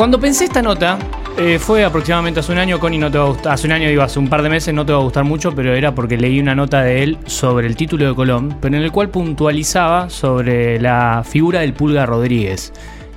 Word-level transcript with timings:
cuando 0.00 0.18
pensé 0.18 0.46
esta 0.46 0.62
nota, 0.62 0.98
eh, 1.36 1.58
fue 1.58 1.84
aproximadamente 1.84 2.40
hace 2.40 2.50
un 2.52 2.56
año, 2.56 2.80
Connie 2.80 2.96
no 2.96 3.10
te 3.10 3.18
va 3.18 3.24
a 3.24 3.28
gustar, 3.28 3.52
hace 3.52 3.66
un 3.66 3.74
año 3.74 3.90
iba, 3.90 4.04
hace 4.04 4.18
un 4.18 4.28
par 4.30 4.40
de 4.40 4.48
meses 4.48 4.72
no 4.72 4.86
te 4.86 4.94
va 4.94 4.98
a 4.98 5.02
gustar 5.02 5.24
mucho, 5.24 5.54
pero 5.54 5.74
era 5.74 5.94
porque 5.94 6.16
leí 6.16 6.40
una 6.40 6.54
nota 6.54 6.80
de 6.80 7.02
él 7.02 7.18
sobre 7.26 7.66
el 7.66 7.76
título 7.76 8.08
de 8.08 8.14
Colón, 8.14 8.56
pero 8.62 8.78
en 8.78 8.82
el 8.82 8.92
cual 8.92 9.10
puntualizaba 9.10 10.08
sobre 10.08 10.80
la 10.80 11.22
figura 11.22 11.60
del 11.60 11.74
Pulga 11.74 12.06
Rodríguez 12.06 12.72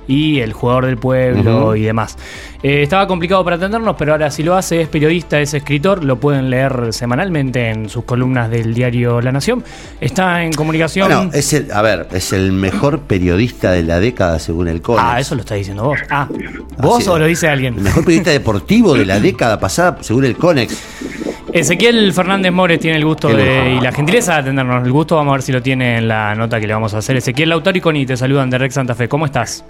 y 0.06 0.40
el 0.40 0.52
jugador 0.52 0.86
del 0.86 0.98
pueblo 0.98 1.76
y 1.76 1.82
demás. 1.82 2.16
Eh, 2.62 2.82
estaba 2.82 3.06
complicado 3.06 3.44
para 3.44 3.56
atendernos, 3.56 3.94
pero 3.98 4.12
ahora 4.12 4.30
si 4.30 4.42
lo 4.42 4.54
hace, 4.54 4.80
es 4.80 4.88
periodista, 4.88 5.38
es 5.38 5.52
escritor, 5.52 6.02
lo 6.02 6.18
pueden 6.18 6.48
leer 6.48 6.92
semanalmente 6.92 7.68
en 7.68 7.90
sus 7.90 8.04
columnas 8.04 8.48
del 8.50 8.72
diario 8.72 9.20
La 9.20 9.32
Nación. 9.32 9.62
Está 10.00 10.42
en 10.42 10.52
comunicación. 10.52 11.08
Bueno, 11.08 11.30
es 11.34 11.52
el, 11.52 11.70
a 11.70 11.82
ver, 11.82 12.08
es 12.12 12.32
el 12.32 12.52
mejor 12.52 13.00
periodista 13.00 13.72
de 13.72 13.82
la 13.82 14.00
década 14.00 14.38
según 14.38 14.68
el 14.68 14.80
CONEX. 14.80 15.06
Ah, 15.06 15.20
eso 15.20 15.34
lo 15.34 15.42
está 15.42 15.56
diciendo 15.56 15.84
vos. 15.84 15.98
Ah, 16.08 16.26
¿vos 16.78 17.06
o 17.06 17.18
lo 17.18 17.26
dice 17.26 17.48
alguien? 17.48 17.74
El 17.74 17.82
mejor 17.82 18.04
periodista 18.04 18.30
deportivo 18.30 18.94
de 18.94 19.04
la 19.04 19.20
década 19.20 19.60
pasada 19.60 19.98
según 20.00 20.24
el 20.24 20.36
CONEX. 20.36 20.82
Ezequiel 21.52 22.12
Fernández 22.12 22.50
Mores 22.50 22.80
tiene 22.80 22.96
el 22.96 23.04
gusto 23.04 23.28
de, 23.28 23.76
y 23.78 23.80
la 23.80 23.92
gentileza 23.92 24.32
de 24.32 24.38
atendernos. 24.40 24.84
El 24.84 24.90
gusto, 24.90 25.14
vamos 25.16 25.32
a 25.32 25.34
ver 25.34 25.42
si 25.42 25.52
lo 25.52 25.62
tiene 25.62 25.98
en 25.98 26.08
la 26.08 26.34
nota 26.34 26.58
que 26.58 26.66
le 26.66 26.72
vamos 26.72 26.94
a 26.94 26.98
hacer. 26.98 27.16
Ezequiel 27.16 27.52
Autor 27.52 27.76
y 27.76 27.80
Coni 27.80 28.06
te 28.06 28.16
saludan 28.16 28.50
de 28.50 28.58
Rex 28.58 28.74
Santa 28.74 28.94
Fe. 28.94 29.06
¿Cómo 29.06 29.26
estás? 29.26 29.64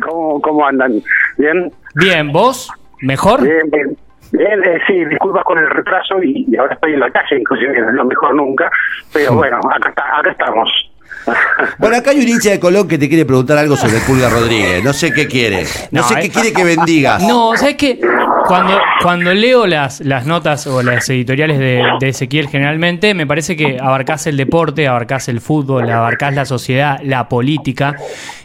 ¿Cómo, 0.00 0.40
cómo 0.40 0.66
andan? 0.66 1.02
¿Bien? 1.38 1.72
Bien, 1.94 2.32
¿vos? 2.32 2.70
¿Mejor? 3.00 3.42
Bien, 3.42 3.70
bien. 3.70 3.96
Bien, 4.32 4.64
eh, 4.64 4.80
sí, 4.86 5.04
disculpas 5.04 5.44
con 5.44 5.58
el 5.58 5.68
retraso 5.68 6.22
y, 6.22 6.56
ahora 6.56 6.72
estoy 6.72 6.94
en 6.94 7.00
la 7.00 7.10
calle, 7.10 7.38
inclusive 7.38 7.78
no 7.80 7.88
es 7.90 7.94
lo 7.94 8.04
mejor 8.06 8.34
nunca, 8.34 8.70
pero 9.12 9.34
bueno, 9.34 9.58
acá, 9.70 9.90
está, 9.90 10.18
acá 10.18 10.30
estamos. 10.30 10.91
Bueno, 11.78 11.96
acá 11.96 12.10
hay 12.10 12.20
un 12.20 12.28
hincha 12.28 12.50
de 12.50 12.60
Colón 12.60 12.86
que 12.86 12.98
te 12.98 13.08
quiere 13.08 13.24
preguntar 13.24 13.58
algo 13.58 13.76
sobre 13.76 13.98
Pulga 14.00 14.28
Rodríguez. 14.28 14.84
No 14.84 14.92
sé 14.92 15.12
qué 15.12 15.26
quiere. 15.26 15.66
No, 15.90 16.06
sé 16.06 16.14
qué 16.20 16.30
quiere 16.30 16.52
que 16.52 16.64
bendigas. 16.64 17.22
No, 17.22 17.56
¿sabes 17.56 17.76
qué? 17.76 18.00
Cuando, 18.46 18.78
cuando 19.02 19.32
leo 19.32 19.66
las, 19.66 20.00
las 20.00 20.26
notas 20.26 20.66
o 20.66 20.82
las 20.82 21.08
editoriales 21.08 21.58
de, 21.58 21.82
Ezequiel 22.02 22.48
generalmente, 22.48 23.14
me 23.14 23.26
parece 23.26 23.56
que 23.56 23.78
abarcás 23.80 24.26
el 24.26 24.36
deporte, 24.36 24.86
abarcás 24.86 25.28
el 25.28 25.40
fútbol, 25.40 25.90
abarcás 25.90 26.34
la 26.34 26.44
sociedad, 26.44 27.00
la 27.02 27.28
política. 27.28 27.96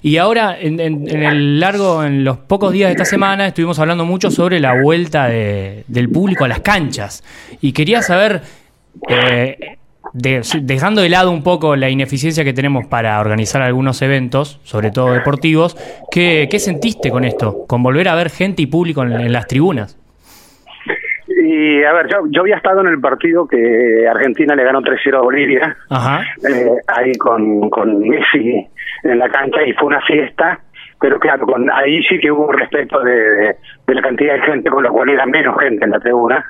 Y 0.02 0.17
ahora, 0.17 0.58
en, 0.59 0.80
el 0.80 1.59
largo, 1.59 2.03
en 2.03 2.23
los 2.23 2.38
pocos 2.38 2.72
días 2.72 2.89
de 2.89 2.94
esta 2.94 3.06
semana, 3.06 3.47
estuvimos 3.47 3.80
hablando 3.80 4.06
mucho 4.06 4.31
sobre 4.31 4.59
la 4.59 4.81
vuelta 4.81 5.28
del 5.28 6.09
público 6.12 6.45
a 6.45 6.47
las 6.47 6.62
canchas. 6.62 7.23
Y 7.62 7.72
quería 7.72 8.02
saber... 8.02 8.41
Eh, 9.09 9.78
dejando 10.13 11.02
de 11.02 11.09
lado 11.09 11.31
un 11.31 11.44
poco 11.44 11.75
la 11.75 11.89
ineficiencia 11.89 12.44
que 12.44 12.53
tenemos 12.53 12.86
para 12.88 13.19
organizar 13.19 13.61
algunos 13.61 14.02
eventos, 14.02 14.59
sobre 14.63 14.91
todo 14.91 15.13
deportivos, 15.13 15.77
¿qué, 16.11 16.47
sentiste 16.59 17.09
con 17.09 17.23
esto? 17.23 17.66
Con 17.67 17.83
volver 17.83 18.09
a 18.09 18.16
ver 18.16 18.30
gente 18.30 18.61
y 18.61 18.67
público 18.67 19.03
en, 19.03 19.31
las 19.31 19.47
tribunas. 19.47 19.97
Y 21.28 21.83
a 21.83 21.94
ver, 21.94 22.08
yo, 22.09 22.17
yo 22.30 22.41
había 22.41 22.58
estado 22.58 22.81
en 22.81 22.88
el 22.88 23.00
partido 23.00 23.47
que 23.47 24.08
Argentina 24.09 24.55
le 24.55 24.63
ganó 24.63 24.81
3-0 24.81 25.17
a 25.17 25.22
Bolivia, 25.22 25.78
eh, 26.50 26.69
ahí 26.88 27.13
con, 27.13 27.69
con 27.69 28.00
Messi 28.00 28.67
en 29.03 29.19
la 29.19 29.30
cancha 29.30 29.63
y 29.63 29.73
fue 29.73 29.88
una 29.88 30.02
fiesta 30.02 30.59
pero 31.00 31.20
claro, 31.20 31.45
con, 31.45 31.70
ahí 31.72 32.02
sí 32.03 32.20
que 32.20 32.31
hubo 32.31 32.48
un 32.48 32.58
respeto 32.58 33.00
de, 33.02 33.56
la 33.88 34.02
cantidad 34.02 34.34
de 34.34 34.42
gente, 34.42 34.70
con 34.70 34.84
lo 34.84 34.92
cual 34.92 35.09
era 35.09 35.26
menos 35.26 35.59
gente 35.59 35.86
en 35.86 35.92
la 35.92 36.00
tribuna. 36.00 36.45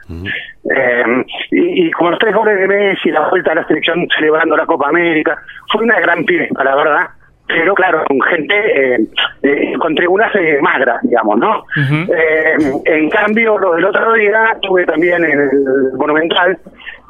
eh, 0.75 1.25
y, 1.51 1.91
como 1.91 2.11
los 2.11 2.19
tres 2.19 2.33
goles 2.33 2.57
de 2.57 2.67
Messi, 2.67 3.11
la 3.11 3.29
vuelta 3.29 3.51
a 3.51 3.55
la 3.55 3.67
selección 3.67 4.07
celebrando 4.15 4.55
la 4.55 4.65
Copa 4.65 4.89
América, 4.89 5.37
fue 5.71 5.83
una 5.83 5.99
gran 5.99 6.25
fiesta, 6.25 6.63
la 6.63 6.75
verdad. 6.75 7.07
Pero 7.47 7.73
claro, 7.75 8.03
con 8.05 8.21
gente, 8.21 8.55
eh, 8.55 9.07
eh, 9.43 9.73
con 9.79 9.95
tribunas 9.95 10.35
eh, 10.35 10.59
magras, 10.61 11.01
digamos, 11.03 11.37
¿no? 11.37 11.63
en 11.77 13.09
cambio, 13.09 13.57
lo 13.57 13.73
del 13.73 13.85
otro 13.85 14.13
día, 14.13 14.57
tuve 14.61 14.85
también 14.85 15.23
en 15.23 15.39
el 15.39 15.49
Monumental 15.97 16.57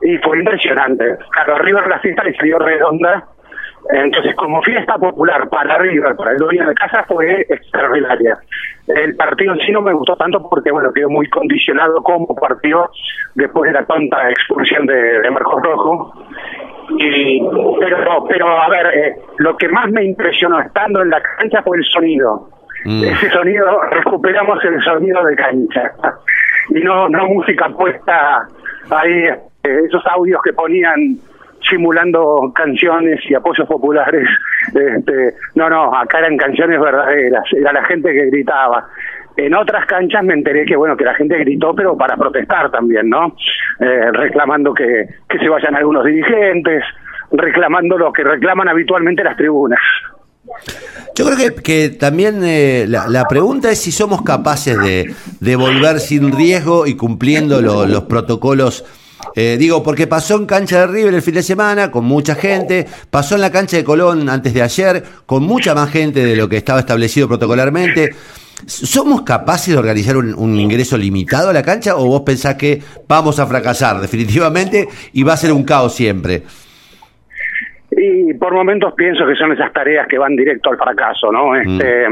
y 0.04 0.18
fue 0.20 0.38
impresionante. 0.38 1.18
Claro, 1.32 1.56
arriba 1.56 1.81
de 1.81 1.90
la 1.90 2.00
fiesta 2.00 2.24
le 2.24 2.36
salió 2.36 2.59
redonda 2.59 3.26
entonces, 3.90 4.36
como 4.36 4.62
fiesta 4.62 4.98
popular 4.98 5.48
para 5.50 5.78
River, 5.78 6.16
para 6.16 6.31
el 6.31 6.38
dueño 6.38 6.68
de 6.68 6.75
casa, 6.75 7.03
fue 7.08 7.46
extraordinaria. 7.50 8.38
El 8.88 9.16
partido 9.16 9.53
en 9.53 9.59
sí 9.59 9.72
no 9.72 9.81
me 9.81 9.94
gustó 9.94 10.16
tanto 10.16 10.48
porque, 10.50 10.72
bueno, 10.72 10.92
quedó 10.94 11.09
muy 11.09 11.28
condicionado 11.30 12.02
como 12.03 12.36
partido 12.36 12.90
después 13.36 13.72
de 13.72 13.80
la 13.80 13.86
tonta 13.86 14.30
expulsión 14.30 14.86
de, 14.86 15.22
de 15.22 15.31
Marcos 15.31 15.62
Rojo. 15.62 16.26
Y, 16.97 17.42
pero, 17.80 18.26
pero, 18.28 18.47
a 18.62 18.70
ver, 18.70 18.86
eh, 18.88 19.16
lo 19.38 19.58
que 19.58 19.68
más 19.70 19.90
me 19.92 20.03
impresionó 20.03 20.59
estando 20.59 21.02
en 21.02 21.09
la 21.09 21.22
cancha 21.22 21.62
fue 21.64 21.78
el 21.78 21.86
sonido. 21.86 22.50
Mm. 22.86 23.03
Ese 23.03 23.30
sonido, 23.30 23.81
recuperamos 23.92 24.64
el 24.64 24.81
sonido 24.84 25.24
de 25.26 25.36
cancha. 25.36 25.94
Y 26.70 26.81
no, 26.81 27.09
no 27.09 27.28
música 27.28 27.70
puesta 27.70 28.47
ahí, 28.90 29.24
eh, 29.64 29.80
esos 29.86 30.06
audios 30.08 30.42
que 30.44 30.53
ponían 30.53 31.18
simulando 31.69 32.51
canciones 32.53 33.19
y 33.29 33.33
apoyos 33.33 33.67
populares. 33.67 34.28
Este, 34.67 35.35
no, 35.55 35.69
no, 35.69 35.95
acá 35.95 36.19
eran 36.19 36.38
canciones 36.38 36.79
verdaderas, 36.79 37.44
era 37.53 37.73
la 37.73 37.83
gente 37.85 38.11
que 38.11 38.25
gritaba. 38.28 38.88
En 39.35 39.53
otras 39.53 39.85
canchas 39.85 40.23
me 40.23 40.33
enteré 40.33 40.66
que 40.66 40.75
bueno 40.75 40.97
que 40.97 41.05
la 41.05 41.13
gente 41.13 41.38
gritó, 41.38 41.73
pero 41.75 41.95
para 41.95 42.17
protestar 42.17 42.72
también, 42.72 43.09
¿no? 43.09 43.35
Eh, 43.79 44.11
reclamando 44.11 44.73
que, 44.73 45.07
que 45.29 45.38
se 45.38 45.47
vayan 45.47 45.75
algunos 45.75 46.03
dirigentes, 46.05 46.83
reclamando 47.31 47.97
lo 47.97 48.11
que 48.11 48.23
reclaman 48.23 48.67
habitualmente 48.67 49.23
las 49.23 49.38
tribunas. 49.38 49.79
Yo 51.16 51.25
creo 51.25 51.38
que, 51.38 51.61
que 51.61 51.89
también 51.89 52.41
eh, 52.44 52.85
la, 52.88 53.25
pregunta 53.28 53.69
es 53.69 53.81
si 53.81 53.91
somos 53.91 54.22
capaces 54.22 54.79
de, 54.79 55.13
de 55.39 55.55
volver 55.55 55.99
sin 55.99 56.31
riesgo 56.31 56.88
y 56.88 56.95
cumpliendo 56.95 57.61
los 57.61 58.03
protocolos 58.03 58.85
eh, 59.36 59.58
digo, 59.60 59.84
porque 59.84 60.08
pasó 60.08 60.36
en 60.36 60.46
cancha 60.46 60.82
de 60.82 60.88
River 60.88 61.14
el 61.14 61.22
fin 61.22 61.36
de 61.36 61.44
semana 61.44 61.92
con 61.92 62.06
mucha 62.06 62.36
gente, 62.36 62.86
pasó 63.10 63.36
en 63.36 63.42
la 63.42 63.52
cancha 63.52 63.78
de 63.78 63.84
Colón 63.84 64.30
antes 64.30 64.54
de 64.54 64.62
ayer 64.62 65.04
con 65.26 65.44
mucha 65.44 65.74
más 65.76 65.92
gente 65.92 66.26
de 66.26 66.36
lo 66.36 66.50
que 66.50 66.58
estaba 66.58 66.80
establecido 66.80 67.28
protocolarmente. 67.28 68.12
¿Somos 68.66 69.22
capaces 69.22 69.74
de 69.74 69.80
organizar 69.80 70.18
un, 70.18 70.60
ingreso 70.60 70.98
limitado 70.98 71.50
a 71.50 71.54
la 71.54 71.62
cancha 71.62 71.96
o 71.96 72.08
vos 72.08 72.22
pensás 72.22 72.56
que 72.56 72.82
vamos 73.08 73.40
a 73.40 73.46
fracasar 73.46 74.02
definitivamente 74.02 74.88
y 75.14 75.24
va 75.24 75.34
a 75.34 75.38
ser 75.38 75.52
un 75.52 75.64
caos 75.64 75.94
siempre? 75.94 76.42
Y 77.92 78.34
por 78.34 78.54
momentos 78.54 78.94
pienso 78.96 79.26
que 79.28 79.36
son 79.36 79.52
esas 79.52 79.72
tareas 79.72 80.08
que 80.08 80.18
van 80.18 80.36
directo 80.36 80.72
al 80.72 80.78
fracaso, 80.78 81.32
¿no? 81.32 81.52
Mm. 81.52 81.56
Este, 81.56 82.06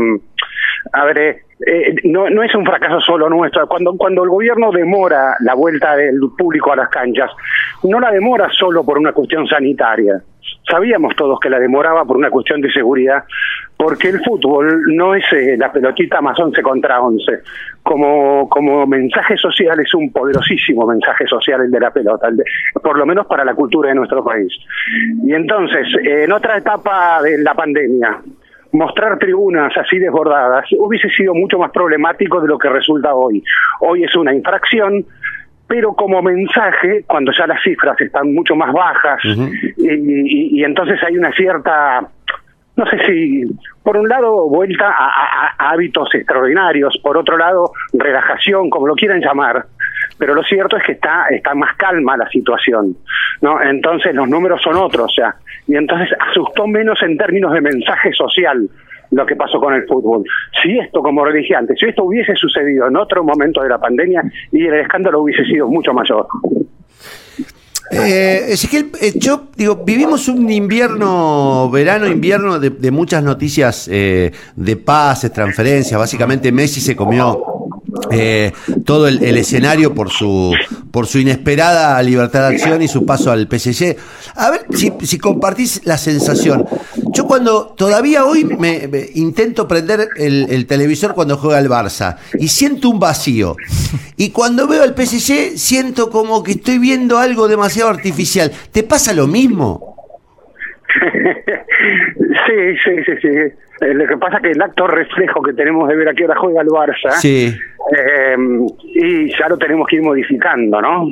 A 0.93 1.05
ver, 1.05 1.44
eh, 1.59 1.89
eh, 1.89 1.95
no, 2.03 2.29
no 2.29 2.43
es 2.43 2.53
un 2.53 2.65
fracaso 2.65 2.99
solo 2.99 3.29
nuestro. 3.29 3.67
Cuando, 3.67 3.95
cuando 3.95 4.23
el 4.23 4.29
gobierno 4.29 4.71
demora 4.71 5.37
la 5.39 5.53
vuelta 5.53 5.95
del 5.95 6.19
público 6.37 6.73
a 6.73 6.75
las 6.75 6.89
canchas, 6.89 7.31
no 7.83 7.99
la 7.99 8.11
demora 8.11 8.49
solo 8.51 8.83
por 8.83 8.97
una 8.97 9.13
cuestión 9.13 9.47
sanitaria. 9.47 10.21
Sabíamos 10.69 11.15
todos 11.15 11.39
que 11.39 11.49
la 11.49 11.59
demoraba 11.59 12.05
por 12.05 12.17
una 12.17 12.29
cuestión 12.29 12.59
de 12.59 12.71
seguridad, 12.71 13.23
porque 13.77 14.09
el 14.09 14.19
fútbol 14.23 14.83
no 14.95 15.15
es 15.15 15.23
eh, 15.31 15.55
la 15.57 15.71
pelotita 15.71 16.21
más 16.21 16.37
11 16.39 16.61
contra 16.61 17.01
11. 17.01 17.39
Como, 17.83 18.49
como 18.49 18.85
mensaje 18.85 19.37
social 19.37 19.79
es 19.79 19.93
un 19.93 20.11
poderosísimo 20.11 20.85
mensaje 20.85 21.25
social 21.27 21.61
el 21.61 21.71
de 21.71 21.79
la 21.79 21.91
pelota, 21.91 22.27
por 22.81 22.97
lo 22.97 23.05
menos 23.05 23.27
para 23.27 23.45
la 23.45 23.53
cultura 23.53 23.89
de 23.89 23.95
nuestro 23.95 24.23
país. 24.23 24.51
Y 25.23 25.33
entonces, 25.33 25.87
en 26.03 26.31
otra 26.31 26.57
etapa 26.57 27.21
de 27.21 27.37
la 27.37 27.53
pandemia, 27.53 28.19
mostrar 28.71 29.17
tribunas 29.19 29.75
así 29.77 29.99
desbordadas 29.99 30.65
hubiese 30.77 31.09
sido 31.09 31.33
mucho 31.33 31.57
más 31.57 31.71
problemático 31.71 32.41
de 32.41 32.47
lo 32.47 32.57
que 32.57 32.69
resulta 32.69 33.13
hoy. 33.13 33.43
Hoy 33.79 34.03
es 34.03 34.15
una 34.15 34.33
infracción, 34.33 35.05
pero 35.67 35.93
como 35.93 36.21
mensaje, 36.21 37.03
cuando 37.07 37.31
ya 37.31 37.47
las 37.47 37.61
cifras 37.63 37.99
están 37.99 38.33
mucho 38.33 38.55
más 38.55 38.71
bajas 38.73 39.19
y, 39.77 40.63
entonces 40.63 41.01
hay 41.03 41.17
una 41.17 41.31
cierta, 41.31 42.07
no 42.75 42.85
sé 42.87 42.97
si, 43.05 43.43
por 43.83 43.97
un 43.97 44.07
lado, 44.07 44.47
vuelta 44.47 44.89
a, 44.89 45.71
hábitos 45.71 46.13
extraordinarios, 46.13 46.99
por 47.01 47.17
otro 47.17 47.37
lado, 47.37 47.71
relajación, 47.93 48.69
como 48.69 48.87
lo 48.87 48.95
quieran 48.95 49.21
llamar, 49.21 49.65
pero 50.17 50.33
lo 50.33 50.43
cierto 50.43 50.77
es 50.77 50.83
que 50.83 50.93
está, 50.93 51.27
está 51.29 51.53
más 51.53 51.75
calma 51.75 52.17
la 52.17 52.29
situación, 52.29 52.95
¿no? 53.41 53.61
Entonces 53.61 54.13
los 54.13 54.27
números 54.27 54.61
son 54.61 54.75
otros, 54.75 55.11
o 55.11 55.13
sea, 55.13 55.35
y 55.67 55.75
entonces 55.75 56.09
asustó 56.29 56.67
menos 56.67 57.01
en 57.01 57.17
términos 57.17 57.53
de 57.53 57.61
mensaje 57.61 58.11
social 58.13 58.69
lo 59.11 59.25
que 59.25 59.35
pasó 59.35 59.59
con 59.59 59.73
el 59.73 59.85
fútbol. 59.85 60.23
Si 60.61 60.77
esto, 60.77 61.01
como 61.01 61.23
religiante, 61.23 61.75
si 61.75 61.85
esto 61.85 62.03
hubiese 62.03 62.35
sucedido 62.35 62.87
en 62.87 62.97
otro 62.97 63.23
momento 63.23 63.61
de 63.61 63.69
la 63.69 63.77
pandemia, 63.77 64.23
y 64.51 64.65
el 64.65 64.73
escándalo 64.75 65.21
hubiese 65.21 65.43
sido 65.45 65.67
mucho 65.67 65.93
mayor. 65.93 66.27
Eh, 67.91 68.45
Ezequiel, 68.49 68.91
eh, 68.99 69.13
yo 69.15 69.49
digo, 69.55 69.83
vivimos 69.85 70.27
un 70.27 70.49
invierno, 70.49 71.69
verano, 71.69 72.07
invierno 72.07 72.59
de, 72.59 72.91
muchas 72.91 73.23
noticias 73.23 73.87
eh, 73.91 74.31
de 74.55 74.75
pases, 74.75 75.31
transferencias. 75.31 75.99
Básicamente 75.99 76.51
Messi 76.51 76.81
se 76.81 76.95
comió 76.95 77.54
eh, 78.11 78.51
todo 78.85 79.07
el, 79.07 79.37
escenario 79.37 79.93
por 79.93 80.09
su 80.09 80.53
por 80.91 81.07
su 81.07 81.19
inesperada 81.19 82.01
libertad 82.01 82.47
de 82.49 82.55
acción 82.55 82.81
y 82.81 82.87
su 82.87 83.05
paso 83.05 83.31
al 83.31 83.47
PSG. 83.47 83.95
A 84.35 84.49
ver 84.51 84.65
si, 84.71 85.17
compartís 85.17 85.81
la 85.85 85.97
sensación. 85.97 86.65
Yo 87.11 87.25
cuando 87.25 87.73
todavía 87.77 88.25
hoy 88.25 88.43
me, 88.45 88.89
intento 89.13 89.67
prender 89.67 90.07
el, 90.17 90.65
televisor 90.67 91.13
cuando 91.13 91.37
juega 91.37 91.59
el 91.59 91.69
Barça 91.69 92.17
y 92.39 92.47
siento 92.47 92.89
un 92.89 92.99
vacío. 92.99 93.55
Y 94.17 94.29
cuando 94.29 94.67
veo 94.67 94.83
al 94.83 94.95
PSG 94.95 95.57
siento 95.57 96.09
como 96.09 96.43
que 96.43 96.53
estoy 96.53 96.79
viendo 96.79 97.17
algo 97.17 97.47
demasiado 97.47 97.89
artificial. 97.89 98.51
¿Te 98.71 98.83
pasa 98.83 99.13
lo 99.13 99.27
mismo? 99.27 99.95
sí, 102.55 102.77
sí, 102.83 103.03
sí, 103.05 103.11
sí. 103.21 103.27
Eh, 103.81 103.93
lo 103.93 104.07
que 104.07 104.17
pasa 104.17 104.37
es 104.37 104.43
que 104.43 104.51
el 104.51 104.61
acto 104.61 104.87
reflejo 104.87 105.41
que 105.41 105.53
tenemos 105.53 105.87
de 105.89 105.95
ver 105.95 106.09
a 106.09 106.13
qué 106.13 106.25
hora 106.25 106.35
juega 106.37 106.61
el 106.61 106.67
Barça, 106.67 107.11
sí. 107.11 107.55
Eh, 107.95 108.35
y 108.83 109.37
ya 109.37 109.47
lo 109.49 109.57
tenemos 109.57 109.87
que 109.87 109.97
ir 109.97 110.01
modificando, 110.01 110.81
¿no? 110.81 111.09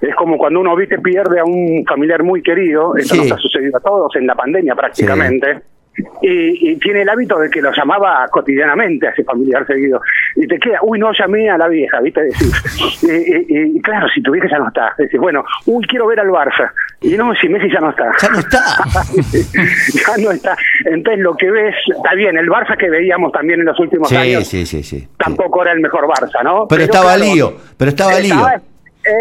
Es 0.00 0.14
como 0.14 0.38
cuando 0.38 0.60
uno 0.60 0.76
viste 0.76 0.98
pierde 0.98 1.40
a 1.40 1.44
un 1.44 1.84
familiar 1.86 2.22
muy 2.22 2.42
querido, 2.42 2.96
eso 2.96 3.16
nos 3.16 3.32
ha 3.32 3.36
sucedido 3.36 3.76
a 3.76 3.80
todos 3.80 4.14
en 4.16 4.26
la 4.26 4.34
pandemia 4.34 4.74
prácticamente 4.74 5.60
y, 6.22 6.76
tiene 6.76 7.02
el 7.02 7.08
hábito 7.08 7.38
de 7.38 7.50
que 7.50 7.60
lo 7.60 7.72
llamaba 7.72 8.26
cotidianamente 8.30 9.08
a 9.08 9.10
ese 9.10 9.24
familiar 9.24 9.66
seguido. 9.66 10.00
Y 10.36 10.46
te 10.46 10.58
queda, 10.58 10.78
uy, 10.82 10.98
no 10.98 11.12
llamé 11.12 11.50
a 11.50 11.58
la 11.58 11.68
vieja, 11.68 12.00
¿viste? 12.00 12.28
y, 13.48 13.80
claro, 13.80 14.08
si 14.08 14.22
tu 14.22 14.32
vieja 14.32 14.48
ya 14.50 14.58
no 14.58 14.68
está, 14.68 14.94
decís, 14.98 15.20
bueno, 15.20 15.44
uy, 15.66 15.84
quiero 15.86 16.06
ver 16.06 16.20
al 16.20 16.28
Barça. 16.28 16.70
Y 17.00 17.16
no, 17.16 17.34
si 17.34 17.48
Messi 17.48 17.70
ya 17.72 17.80
no 17.80 17.90
está. 17.90 18.10
Ya 18.20 18.28
no 18.28 18.38
está. 18.38 18.58
ya 19.94 20.22
no 20.22 20.30
está. 20.32 20.56
Entonces 20.84 21.22
lo 21.22 21.36
que 21.36 21.50
ves, 21.50 21.74
está 21.96 22.14
bien, 22.14 22.36
el 22.36 22.48
Barça 22.48 22.76
que 22.76 22.90
veíamos 22.90 23.32
también 23.32 23.60
en 23.60 23.66
los 23.66 23.78
últimos 23.78 24.10
años. 24.12 24.46
Sí, 24.46 24.66
sí, 24.66 24.82
sí. 24.82 25.08
Tampoco 25.16 25.62
era 25.62 25.72
el 25.72 25.80
mejor 25.80 26.06
Barça, 26.06 26.42
¿no? 26.42 26.66
Pero, 26.68 26.82
estaba 26.82 27.16
lío, 27.16 27.56
pero 27.76 27.90
estaba 27.90 28.18
lío. 28.18 28.34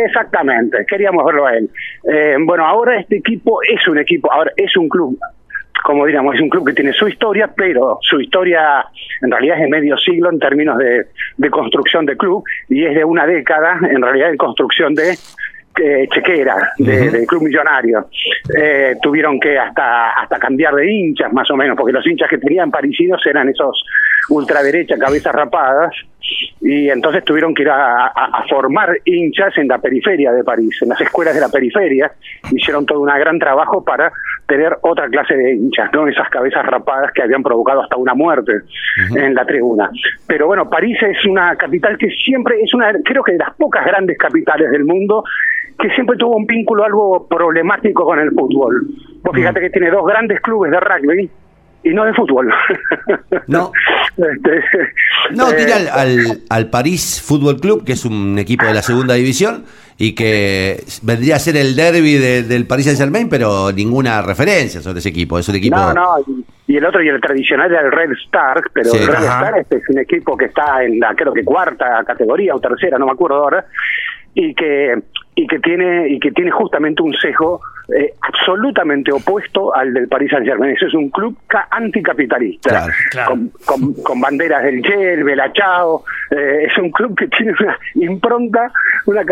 Exactamente, 0.06 0.86
queríamos 0.88 1.24
verlo 1.24 1.46
a 1.46 1.56
él. 1.56 1.70
Eh, 2.12 2.36
bueno, 2.40 2.66
ahora 2.66 3.00
este 3.00 3.18
equipo 3.18 3.60
es 3.62 3.88
un 3.88 4.00
equipo, 4.00 4.32
ahora 4.32 4.52
es 4.58 4.76
un 4.76 4.90
club 4.90 5.18
como 5.88 6.06
diríamos, 6.06 6.36
es 6.36 6.42
un 6.42 6.50
club 6.50 6.68
que 6.68 6.74
tiene 6.74 6.92
su 6.92 7.08
historia, 7.08 7.50
pero 7.56 7.98
su 8.02 8.20
historia 8.20 8.86
en 9.22 9.32
realidad 9.32 9.56
es 9.56 9.62
de 9.64 9.70
medio 9.70 9.96
siglo 9.96 10.30
en 10.30 10.38
términos 10.38 10.78
de, 10.78 11.06
de 11.38 11.50
construcción 11.50 12.06
de 12.06 12.18
club 12.18 12.44
y 12.68 12.84
es 12.84 12.94
de 12.94 13.06
una 13.06 13.26
década 13.26 13.80
en 13.90 14.02
realidad 14.02 14.32
de 14.32 14.36
construcción 14.36 14.94
de 14.94 15.18
eh, 15.84 16.08
chequera 16.14 16.74
de, 16.78 17.26
club 17.28 17.44
millonario. 17.44 18.08
Eh, 18.58 18.96
tuvieron 19.02 19.40
que 19.40 19.58
hasta 19.58 20.12
hasta 20.12 20.40
cambiar 20.40 20.76
de 20.76 20.92
hinchas 20.92 21.32
más 21.34 21.50
o 21.52 21.56
menos, 21.56 21.76
porque 21.78 21.94
los 21.94 22.06
hinchas 22.06 22.30
que 22.30 22.38
tenían 22.38 22.72
parisinos 22.72 23.26
eran 23.26 23.50
esos 23.50 23.84
ultraderecha, 24.30 24.98
cabezas 24.98 25.34
rapadas, 25.34 25.94
y 26.62 26.90
entonces 26.90 27.24
tuvieron 27.24 27.54
que 27.54 27.64
ir 27.64 27.70
a, 27.70 28.12
formar 28.50 28.98
hinchas 29.06 29.58
en 29.58 29.68
la 29.68 29.78
periferia 29.78 30.32
de 30.32 30.44
París, 30.44 30.78
en 30.82 30.90
las 30.90 31.00
escuelas 31.02 31.34
de 31.36 31.42
la 31.42 31.50
periferia, 31.50 32.12
hicieron 32.52 32.86
todo 32.86 33.02
un 33.02 33.08
gran 33.08 33.40
trabajo 33.40 33.84
para 33.84 34.12
tener 34.48 34.78
otra 34.82 35.08
clase 35.10 35.36
de 35.36 35.56
hinchas, 35.56 35.90
¿no? 35.94 36.08
Esas 36.08 36.30
cabezas 36.30 36.66
rapadas 36.66 37.12
que 37.14 37.22
habían 37.22 37.44
provocado 37.44 37.82
hasta 37.82 37.98
una 37.98 38.14
muerte 38.14 38.54
en 39.16 39.34
la 39.34 39.46
tribuna. 39.46 39.90
Pero 40.28 40.48
bueno, 40.48 40.70
París 40.70 40.98
es 41.02 41.26
una 41.26 41.56
capital 41.56 41.98
que 41.98 42.10
siempre 42.10 42.62
es 42.62 42.74
una, 42.74 42.94
creo 43.04 43.24
que 43.24 43.34
de 43.34 43.40
las 43.40 43.54
pocas 43.56 43.86
grandes 43.86 44.18
capitales 44.18 44.72
del 44.72 44.86
mundo 44.86 45.24
que 45.80 45.90
siempre 45.92 46.18
tuvo 46.18 46.38
un 46.38 46.46
vínculo 46.46 46.84
algo 46.84 47.28
problemático 47.28 48.06
con 48.06 48.20
el 48.20 48.32
fútbol. 48.32 48.88
Vos 49.24 49.36
fíjate 49.36 49.60
que 49.60 49.70
tiene 49.70 49.90
dos 49.90 50.06
grandes 50.06 50.40
clubes 50.42 50.72
de 50.72 50.80
rugby, 50.80 51.30
y 51.84 51.94
no 51.94 52.06
de 52.06 52.14
fútbol. 52.14 52.54
No. 53.48 53.72
Este, 54.18 54.64
no, 55.32 55.54
tiene 55.54 55.72
eh, 55.72 55.90
al, 55.92 56.42
al, 56.50 56.70
París 56.70 57.22
Fútbol 57.24 57.60
Club, 57.60 57.86
que 57.86 57.94
es 57.94 58.04
un 58.04 58.38
equipo 58.40 58.66
de 58.66 58.74
la 58.74 58.82
segunda 58.82 59.14
división 59.14 59.64
y 59.98 60.16
que 60.16 60.84
vendría 61.04 61.36
a 61.36 61.40
ser 61.40 61.56
el 61.56 61.76
derby 61.76 62.16
del 62.18 62.66
Paris 62.66 62.86
Saint 62.86 63.00
Germain, 63.00 63.30
pero 63.30 63.72
ninguna 63.72 64.22
referencia 64.22 64.82
sobre 64.82 65.00
ese 65.00 65.10
equipo. 65.10 65.38
Es 65.40 65.48
un 65.50 65.56
equipo. 65.56 65.78
No, 65.78 65.94
no, 65.94 66.16
y 66.68 66.76
el 66.76 66.86
otro 66.86 67.02
y 67.02 67.08
el 67.08 67.22
tradicional 67.22 67.72
era 67.72 67.82
el 67.82 67.92
Red 67.92 68.12
Star, 68.26 68.62
pero 68.74 68.92
el 68.94 69.08
Red 69.08 69.24
Star 69.24 69.60
este 69.60 69.78
es 69.78 69.90
un 69.90 70.00
equipo 70.00 70.36
que 70.36 70.46
está 70.46 70.84
en 70.84 71.00
la, 71.00 71.16
creo 71.16 71.32
que 71.32 71.44
cuarta 71.44 72.04
categoría 72.06 72.56
o 72.56 72.60
tercera, 72.60 72.98
no 72.98 73.06
me 73.06 73.14
acuerdo 73.14 73.38
ahora, 73.38 73.66
y 74.38 74.54
que 74.54 74.94
y 75.34 75.48
que 75.48 75.60
tiene 75.60 76.10
y 76.10 76.20
que 76.20 76.32
tiene 76.32 76.52
justamente 76.52 77.02
un 77.02 77.14
sesgo 77.14 77.60
eh, 77.96 78.14
absolutamente 78.22 79.12
opuesto 79.12 79.76
al 79.76 79.94
del 79.94 80.08
Paris 80.08 80.30
Saint 80.32 80.46
Germain. 80.46 80.76
Eso 80.76 80.88
es 80.88 80.94
un 80.94 81.10
club 81.10 81.36
anticapitalista, 81.72 82.88
Con, 83.26 83.50
con, 84.04 84.22
banderas 84.22 84.64
del 84.64 84.82
Shell, 84.82 85.24
Belachao. 85.24 86.04
Eh, 86.32 86.68
es 86.70 86.78
un 86.78 86.92
club 86.92 87.18
que 87.18 87.28
tiene 87.30 87.54
una 87.60 87.78
impronta, 87.96 88.72
una 89.06 89.24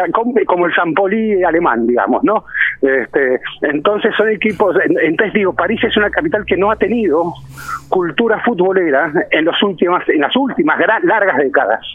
como 0.46 0.66
el 0.66 0.74
San 0.74 0.94
Poli 0.94 1.44
alemán, 1.44 1.86
digamos, 1.86 2.24
¿no? 2.24 2.46
Este, 2.82 3.40
entonces 3.62 4.14
son 4.16 4.30
equipos. 4.30 4.76
Entonces 5.02 5.34
digo, 5.34 5.54
París 5.54 5.84
es 5.84 5.96
una 5.98 6.10
capital 6.10 6.46
que 6.46 6.58
no 6.58 6.72
ha 6.72 6.78
tenido 6.78 7.34
cultura 7.90 8.40
futbolera 8.40 9.12
en 9.30 9.46
los 9.46 9.62
últimas, 9.62 10.08
en 10.10 10.22
las 10.22 10.36
últimas 10.36 10.80
largas 11.04 11.38
décadas. 11.38 11.86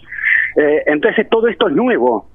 Eh, 0.57 0.83
entonces 0.87 1.29
todo 1.29 1.49
esto 1.49 1.69
es 1.69 1.75
nuevo 1.75 2.30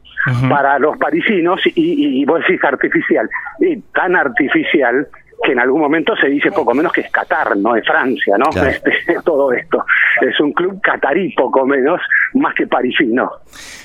para 0.49 0.79
los 0.79 0.97
parisinos 0.97 1.61
y, 1.65 2.21
y 2.21 2.25
vos 2.25 2.41
decís 2.41 2.63
artificial. 2.63 3.29
Y 3.59 3.77
tan 3.93 4.15
artificial 4.15 5.07
que 5.43 5.51
en 5.51 5.59
algún 5.59 5.81
momento 5.81 6.15
se 6.15 6.27
dice 6.27 6.51
poco 6.51 6.73
menos 6.73 6.91
que 6.91 7.01
es 7.01 7.11
Qatar, 7.11 7.55
no 7.57 7.75
es 7.75 7.85
Francia, 7.85 8.37
¿no? 8.37 8.45
Este, 8.65 9.17
todo 9.23 9.51
esto. 9.51 9.85
Es 10.21 10.39
un 10.39 10.51
club 10.53 10.79
catarí 10.81 11.33
poco 11.33 11.65
menos, 11.65 11.99
más 12.33 12.53
que 12.55 12.67
parisino. 12.67 13.29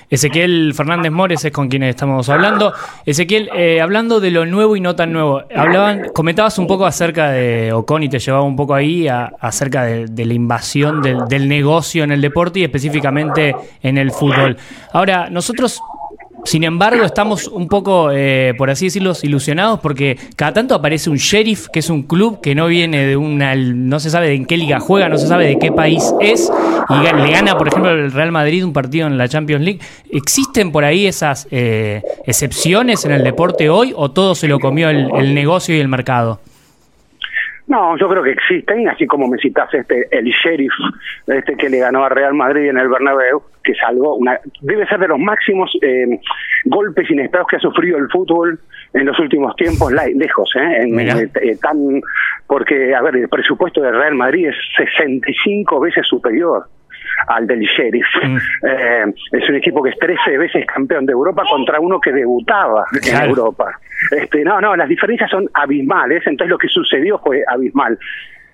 Ezequiel 0.09 0.73
Fernández 0.75 1.13
Mores 1.13 1.45
es 1.45 1.53
con 1.53 1.69
quien 1.69 1.83
estamos 1.85 2.29
hablando. 2.29 2.73
Ezequiel, 3.05 3.51
eh, 3.55 3.81
hablando 3.81 4.21
de 4.21 4.31
lo 4.31 4.47
nuevo 4.47 4.75
y 4.75 4.81
no 4.81 4.97
tan 4.97 5.13
nuevo, 5.13 5.43
hablaban, 5.55 6.09
comentabas 6.13 6.59
un 6.59 6.67
poco 6.67 6.87
acerca 6.87 7.31
de 7.31 7.73
Ocon 7.73 8.03
y 8.03 8.09
te 8.09 8.19
llevaba 8.19 8.43
un 8.43 8.57
poco 8.57 8.75
ahí 8.75 9.07
acerca 9.09 9.85
de, 9.85 10.25
la 10.25 10.35
invasión 10.35 11.03
del, 11.03 11.29
del 11.29 11.49
negocio 11.49 12.05
en 12.05 12.13
el 12.13 12.21
deporte 12.21 12.61
y 12.61 12.65
específicamente 12.65 13.55
en 13.83 13.99
el 13.99 14.11
fútbol. 14.11 14.57
Ahora, 14.93 15.31
nosotros 15.31 15.81
sin 16.45 16.65
embargo, 16.65 17.05
estamos 17.05 17.49
un 17.49 17.69
poco, 17.69 18.11
eh, 18.13 18.55
por 18.57 18.71
así 18.71 18.87
decirlo, 18.87 19.13
ilusionados 19.23 19.81
porque 19.81 20.19
cada 20.37 20.53
tanto 20.53 20.75
aparece 20.75 21.11
un 21.11 21.17
sheriff, 21.17 21.69
que 21.69 21.81
es 21.81 21.91
un 21.91 22.03
club 22.03 22.41
que 22.41 22.55
no 22.55 22.67
viene 22.67 23.07
de 23.07 23.17
una, 23.17 23.55
no 23.55 24.01
se 24.01 24.11
sabe 24.11 24.29
de 24.29 24.35
en 24.35 24.47
qué 24.47 24.57
liga 24.57 24.81
juega, 24.81 25.09
no 25.09 25.19
se 25.19 25.27
sabe 25.27 25.47
de 25.47 25.59
qué 25.59 25.73
país 25.73 26.15
es, 26.21 26.51
y 26.89 27.17
le 27.17 27.31
gana, 27.31 27.57
por 27.57 27.69
ejemplo, 27.69 27.91
el 27.91 28.13
Real 28.13 28.33
Madrid 28.33 28.65
un 28.65 28.73
partido 28.73 29.07
en 29.07 29.19
la 29.19 29.29
Champions 29.29 29.65
League. 29.65 29.81
¿Existen 30.11 30.73
por 30.73 30.85
ahí 30.85 31.07
esas 31.07 31.47
eh, 31.51 32.03
excepciones 32.27 33.05
en 33.05 33.13
el 33.13 33.23
deporte 33.23 33.69
hoy 33.69 33.93
o 33.95 34.11
todo 34.11 34.35
se 34.35 34.49
lo 34.49 34.59
comió 34.59 34.91
el 34.91 35.35
negocio 35.35 35.77
y 35.77 35.81
el 35.81 35.89
mercado? 35.89 36.41
No, 37.71 37.97
yo 37.97 38.09
creo 38.09 38.25
que 38.25 38.33
existen, 38.33 38.89
así 38.89 39.07
como 39.07 39.29
me 39.29 39.39
citas 39.39 39.73
este, 39.73 40.09
el 40.11 40.25
sheriff 40.25 40.73
este 41.29 41.55
que 41.55 41.69
le 41.69 41.79
ganó 41.79 42.05
a 42.05 42.09
Real 42.09 42.35
Madrid 42.35 42.69
en 42.69 42.79
el 42.79 42.89
Bernabéu, 42.89 43.45
que 43.63 43.71
es 43.71 43.79
algo, 43.87 44.17
una, 44.17 44.41
debe 44.61 44.89
ser 44.89 44.99
de 44.99 45.07
los 45.07 45.21
máximos 45.21 45.71
eh, 45.81 46.19
golpes 46.65 47.09
inesperados 47.09 47.47
que 47.49 47.57
ha 47.57 47.61
sufrido 47.61 47.97
el 47.99 48.09
fútbol 48.11 48.59
en 48.93 49.07
los 49.07 49.17
últimos 49.21 49.55
tiempos, 49.55 49.93
lejos, 49.93 50.51
¿eh? 50.57 50.83
En, 50.83 50.99
eh, 50.99 51.29
tan, 51.63 52.03
porque, 52.49 52.93
a 52.93 53.03
ver, 53.03 53.15
el 53.15 53.29
presupuesto 53.29 53.81
de 53.81 53.93
Real 53.93 54.17
Madrid 54.17 54.49
es 54.49 54.57
65 54.77 55.79
veces 55.79 56.05
superior 56.09 56.65
al 57.29 57.47
del 57.47 57.61
Sheriff. 57.61 58.07
Mm. 58.23 58.37
Eh, 58.67 59.15
es 59.33 59.49
un 59.49 59.57
equipo 59.57 59.83
que 59.83 59.91
es 59.91 59.99
13 59.99 60.39
veces 60.39 60.67
campeón 60.67 61.07
de 61.07 61.13
Europa 61.13 61.43
contra 61.49 61.81
uno 61.81 62.01
que 62.01 62.13
debutaba 62.13 62.85
en 63.03 63.29
Europa. 63.29 63.79
Este, 64.11 64.45
no, 64.45 64.61
no, 64.61 64.77
las 64.77 64.89
diferencias 64.89 65.31
son 65.31 65.49
abismales, 65.55 66.27
entonces 66.27 66.51
lo 66.51 66.59
que 66.59 66.69
sucedió 66.69 67.19
fue 67.19 67.43
abismal. 67.47 67.99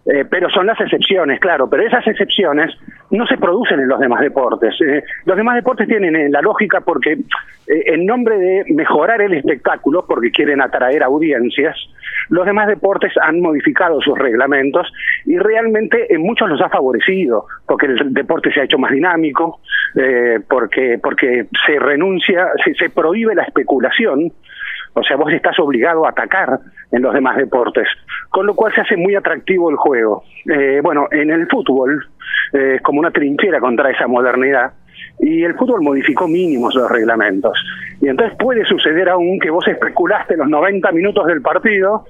Eh, 0.09 0.25
pero 0.31 0.49
son 0.51 0.67
las 0.67 0.81
excepciones, 0.81 1.41
claro, 1.41 1.69
pero 1.69 1.85
esas 1.85 2.07
excepciones 2.07 2.73
no 3.11 3.27
se 3.27 3.37
producen 3.37 3.81
en 3.81 3.89
los 3.89 3.99
demás 3.99 4.21
deportes. 4.21 4.81
Eh, 4.81 5.03
los 5.25 5.37
demás 5.37 5.57
deportes 5.57 5.89
tienen 5.89 6.15
eh, 6.15 6.29
la 6.31 6.41
lógica 6.43 6.81
porque 6.81 7.19
en 7.69 8.07
nombre 8.07 8.39
de 8.39 8.65
mejorar 8.73 9.21
el 9.21 9.35
espectáculo, 9.35 10.07
porque 10.07 10.31
quieren 10.31 10.61
atraer 10.61 11.03
audiencias, 11.03 11.77
los 12.29 12.47
demás 12.47 12.69
deportes 12.69 13.13
han 13.21 13.41
modificado 13.41 14.01
sus 14.01 14.17
reglamentos 14.17 14.93
y 15.25 15.37
realmente 15.39 16.15
en 16.15 16.23
muchos 16.23 16.49
los 16.49 16.61
ha 16.61 16.69
favorecido, 16.69 17.47
porque 17.67 17.87
el 17.87 18.15
deporte 18.15 18.53
se 18.53 18.61
ha 18.61 18.65
hecho 18.65 18.79
más 18.79 18.93
dinámico, 18.93 19.61
porque, 20.49 21.01
porque 21.03 21.47
se 21.67 21.79
renuncia, 21.81 22.47
se, 22.65 22.75
se 22.75 22.91
prohíbe 22.91 23.35
la 23.35 23.43
especulación, 23.43 24.31
o 24.99 25.03
sea, 25.03 25.17
vos 25.17 25.31
estás 25.31 25.59
obligado 25.59 26.07
a 26.07 26.11
atacar 26.11 26.59
en 26.91 27.03
los 27.03 27.13
demás 27.13 27.37
deportes, 27.37 27.87
con 28.31 28.47
lo 28.47 28.55
cual 28.55 28.75
se 28.75 28.81
hace 28.81 28.97
muy 28.97 29.15
atractivo 29.15 29.69
el 29.69 29.77
juego. 29.77 30.25
Eh, 30.51 30.81
bueno, 30.83 31.07
en 31.11 31.31
el 31.31 31.47
fútbol 31.49 32.03
eh, 32.55 32.77
es 32.77 32.83
como 32.83 33.01
una 33.01 33.11
trinchera 33.11 33.61
contra 33.61 33.91
esa 33.91 34.07
modernidad 34.07 34.73
y 35.21 35.45
el 35.45 35.55
fútbol 35.55 35.83
modificó 35.83 36.27
mínimos 36.27 36.75
los 36.75 36.91
reglamentos. 36.91 37.63
Y 38.01 38.09
entonces 38.09 38.39
puede 38.39 38.65
suceder 38.65 39.11
aún 39.11 39.39
que 39.39 39.51
vos 39.51 39.69
especulaste 39.69 40.35
los 40.35 40.49
90 40.49 40.91
minutos 40.93 41.27
del 41.27 41.43
partido 41.43 42.07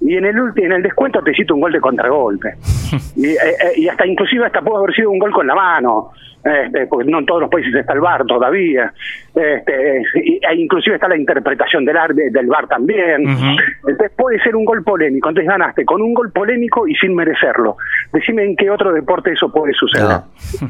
y 0.00 0.16
en 0.16 0.24
el 0.24 0.36
en 0.56 0.72
el 0.72 0.82
descuento 0.82 1.22
te 1.22 1.32
hiciste 1.32 1.52
un 1.52 1.60
gol 1.60 1.72
de 1.72 1.80
contragolpe. 1.80 2.54
y, 3.16 3.26
eh, 3.26 3.36
eh, 3.36 3.72
y 3.76 3.88
hasta 3.88 4.06
inclusive 4.06 4.46
hasta 4.46 4.60
pudo 4.62 4.78
haber 4.78 4.94
sido 4.94 5.10
un 5.10 5.18
gol 5.18 5.32
con 5.32 5.46
la 5.46 5.54
mano 5.54 6.12
este, 6.46 6.86
porque 6.86 7.10
no 7.10 7.18
en 7.18 7.26
todos 7.26 7.40
los 7.40 7.50
países 7.50 7.74
está 7.74 7.92
el 7.92 8.00
VAR 8.00 8.24
todavía, 8.24 8.92
este, 9.34 9.98
e 9.98 10.54
inclusive 10.54 10.94
está 10.94 11.08
la 11.08 11.16
interpretación 11.16 11.84
del, 11.84 11.96
del 12.30 12.46
VAR 12.46 12.68
también. 12.68 13.26
Entonces 13.26 14.12
puede 14.16 14.40
ser 14.40 14.54
un 14.54 14.64
gol 14.64 14.84
polémico, 14.84 15.28
entonces 15.28 15.50
ganaste 15.50 15.84
con 15.84 16.00
un 16.00 16.14
gol 16.14 16.30
polémico 16.30 16.86
y 16.86 16.94
sin 16.94 17.16
merecerlo. 17.16 17.76
Decime 18.12 18.44
en 18.44 18.54
qué 18.54 18.70
otro 18.70 18.92
deporte 18.92 19.32
eso 19.32 19.50
puede 19.50 19.72
suceder. 19.72 20.20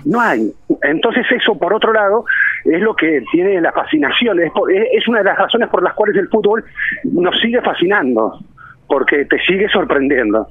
No, 0.07 0.21
hay. 0.23 0.51
Entonces 0.81 1.27
eso, 1.31 1.59
por 1.59 1.75
otro 1.75 1.93
lado, 1.93 2.25
es 2.65 2.81
lo 2.81 2.97
que 2.97 3.23
tiene 3.31 3.61
la 3.61 3.73
fascinación, 3.73 4.41
es, 4.41 4.51
es 4.93 5.07
una 5.09 5.19
de 5.19 5.25
las 5.25 5.37
razones 5.37 5.69
por 5.69 5.83
las 5.83 5.93
cuales 5.93 6.17
el 6.17 6.29
fútbol 6.29 6.65
nos 7.05 7.39
sigue 7.39 7.61
fascinando, 7.61 8.39
porque 8.89 9.25
te 9.25 9.39
sigue 9.47 9.69
sorprendiendo. 9.69 10.49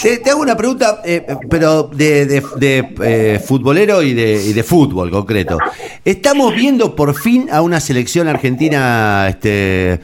Te, 0.00 0.30
hago 0.30 0.40
una 0.40 0.56
pregunta, 0.56 1.02
eh, 1.04 1.24
pero 1.50 1.84
de, 1.84 2.42
de, 2.56 2.94
eh, 3.02 3.38
futbolero 3.38 4.02
y 4.02 4.14
de, 4.14 4.42
y 4.42 4.52
de 4.52 4.62
fútbol 4.62 5.10
concreto. 5.10 5.58
¿Estamos 6.04 6.54
viendo 6.54 6.96
por 6.96 7.14
fin 7.14 7.48
a 7.52 7.60
una 7.60 7.78
selección 7.78 8.26
argentina, 8.26 9.26
este, 9.28 10.00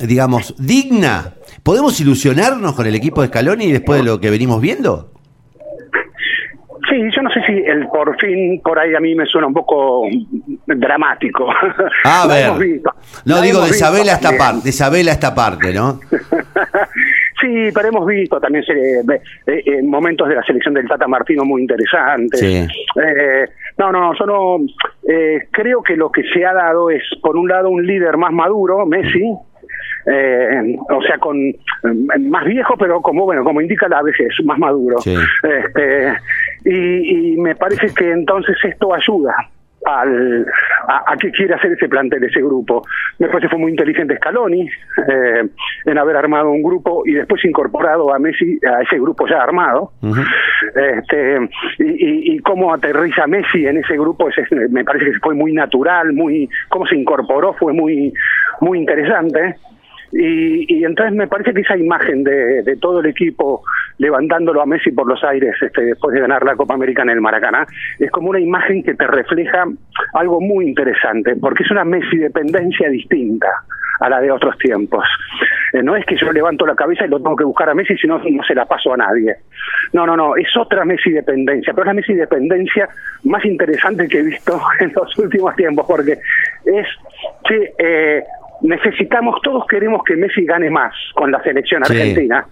digamos, 0.00 0.54
digna? 0.58 1.34
¿Podemos 1.62 2.00
ilusionarnos 2.00 2.74
con 2.74 2.86
el 2.86 2.94
equipo 2.94 3.20
de 3.20 3.28
Scaloni 3.28 3.70
después 3.70 4.00
de 4.00 4.04
lo 4.04 4.20
que 4.20 4.30
venimos 4.30 4.60
viendo? 4.60 5.10
Sí, 6.90 6.96
yo 7.14 7.22
no 7.22 7.30
sé 7.30 7.40
si 7.46 7.52
el 7.52 7.86
por 7.86 8.18
fin 8.20 8.60
por 8.62 8.76
ahí 8.76 8.94
a 8.96 9.00
mí 9.00 9.14
me 9.14 9.24
suena 9.24 9.46
un 9.46 9.54
poco 9.54 10.08
dramático. 10.66 11.48
A 12.04 12.26
ver. 12.28 12.80
no 13.24 13.40
digo 13.40 13.62
de 13.62 13.70
Isabela 13.70 14.12
esta 14.14 14.36
parte, 14.36 14.64
de 14.64 14.70
Isabela 14.70 15.12
esta 15.12 15.34
parte, 15.34 15.72
¿no? 15.72 16.00
Sí, 17.40 17.70
pero 17.74 17.88
hemos 17.88 18.06
visto 18.06 18.38
también 18.38 18.62
eh, 18.68 19.20
eh, 19.46 19.82
momentos 19.82 20.28
de 20.28 20.34
la 20.34 20.42
selección 20.42 20.74
del 20.74 20.86
Tata 20.86 21.08
Martino 21.08 21.42
muy 21.42 21.62
interesantes. 21.62 22.42
Eh, 22.42 23.46
no, 23.78 23.90
no, 23.90 24.12
yo 24.18 24.26
no. 24.26 24.58
creo 25.50 25.82
que 25.82 25.96
lo 25.96 26.12
que 26.12 26.22
se 26.34 26.44
ha 26.44 26.52
dado 26.52 26.90
es, 26.90 27.02
por 27.22 27.38
un 27.38 27.48
lado, 27.48 27.70
un 27.70 27.86
líder 27.86 28.18
más 28.18 28.32
maduro, 28.32 28.84
Messi, 28.84 29.22
o 29.24 31.02
sea, 31.06 31.16
con 31.18 31.38
más 32.28 32.44
viejo, 32.44 32.76
pero 32.76 33.00
como 33.00 33.24
bueno, 33.24 33.42
como 33.42 33.62
indica 33.62 33.88
la 33.88 34.02
vejez, 34.02 34.34
más 34.44 34.58
maduro. 34.58 34.98
Este, 34.98 36.12
y, 36.64 37.34
y, 37.34 37.36
me 37.36 37.54
parece 37.54 37.94
que 37.94 38.10
entonces 38.10 38.56
esto 38.64 38.94
ayuda 38.94 39.34
al, 39.86 40.46
a, 40.88 41.16
qué 41.16 41.30
quiere 41.30 41.54
hacer 41.54 41.72
ese 41.72 41.88
plantel, 41.88 42.22
ese 42.24 42.40
grupo. 42.40 42.82
Me 43.18 43.28
parece 43.28 43.46
que 43.46 43.50
fue 43.50 43.58
muy 43.58 43.70
inteligente 43.70 44.16
Scaloni 44.16 44.62
eh, 44.62 45.48
en 45.86 45.98
haber 45.98 46.16
armado 46.16 46.50
un 46.50 46.62
grupo 46.62 47.02
y 47.06 47.12
después 47.12 47.44
incorporado 47.44 48.12
a 48.12 48.18
Messi 48.18 48.58
a 48.66 48.82
ese 48.82 48.96
grupo 48.98 49.26
ya 49.26 49.42
armado. 49.42 49.92
este, 50.74 51.48
y, 51.78 52.34
y, 52.34 52.38
cómo 52.40 52.74
aterriza 52.74 53.26
Messi 53.26 53.66
en 53.66 53.78
ese 53.78 53.94
grupo, 53.94 54.28
me 54.70 54.84
parece 54.84 55.06
que 55.06 55.18
fue 55.20 55.34
muy 55.34 55.52
natural, 55.52 56.12
muy 56.12 56.48
cómo 56.68 56.86
se 56.86 56.96
incorporó 56.96 57.54
fue 57.54 57.72
muy, 57.72 58.12
muy 58.60 58.78
interesante. 58.78 59.56
Y, 60.12 60.84
entonces 60.84 61.14
me 61.14 61.28
parece 61.28 61.54
que 61.54 61.60
esa 61.60 61.76
imagen 61.76 62.24
de, 62.24 62.76
todo 62.80 63.00
el 63.00 63.06
equipo 63.06 63.62
levantándolo 63.98 64.60
a 64.60 64.66
Messi 64.66 64.90
por 64.90 65.06
los 65.06 65.22
aires 65.22 65.54
este, 65.60 65.82
después 65.82 66.14
de 66.14 66.20
ganar 66.20 66.44
la 66.44 66.56
Copa 66.56 66.74
América 66.74 67.02
en 67.02 67.10
el 67.10 67.20
Maracaná 67.20 67.66
es 67.98 68.10
como 68.10 68.30
una 68.30 68.40
imagen 68.40 68.82
que 68.82 68.94
te 68.94 69.06
refleja 69.06 69.66
algo 70.14 70.40
muy 70.40 70.66
interesante, 70.66 71.36
porque 71.36 71.62
es 71.62 71.70
una 71.70 71.84
Messi 71.84 72.16
dependencia 72.16 72.88
distinta 72.88 73.48
a 74.00 74.08
la 74.08 74.20
de 74.20 74.30
otros 74.30 74.56
tiempos. 74.58 75.04
Eh, 75.72 75.82
no 75.82 75.94
es 75.94 76.04
que 76.06 76.16
yo 76.16 76.32
levanto 76.32 76.66
la 76.66 76.74
cabeza 76.74 77.04
y 77.04 77.08
lo 77.08 77.18
tengo 77.18 77.36
que 77.36 77.44
buscar 77.44 77.68
a 77.68 77.74
Messi, 77.74 77.96
sino 77.96 78.18
no 78.18 78.42
se 78.42 78.54
la 78.54 78.64
paso 78.64 78.92
a 78.94 78.96
nadie. 78.96 79.36
No, 79.92 80.06
no, 80.06 80.16
no, 80.16 80.36
es 80.36 80.48
otra 80.56 80.84
Messi 80.84 81.10
dependencia, 81.10 81.72
pero 81.72 81.82
es 81.82 81.86
la 81.88 81.94
Messi 81.94 82.14
dependencia 82.14 82.88
más 83.24 83.44
interesante 83.44 84.08
que 84.08 84.18
he 84.18 84.22
visto 84.22 84.58
en 84.80 84.92
los 84.94 85.16
últimos 85.18 85.54
tiempos, 85.54 85.86
porque 85.86 86.18
es 86.64 86.86
que 87.46 87.72
eh, 87.78 88.24
necesitamos, 88.62 89.40
todos 89.42 89.66
queremos 89.66 90.02
que 90.04 90.16
Messi 90.16 90.44
gane 90.44 90.70
más 90.70 90.94
con 91.14 91.30
la 91.30 91.42
selección 91.42 91.82
argentina. 91.82 92.46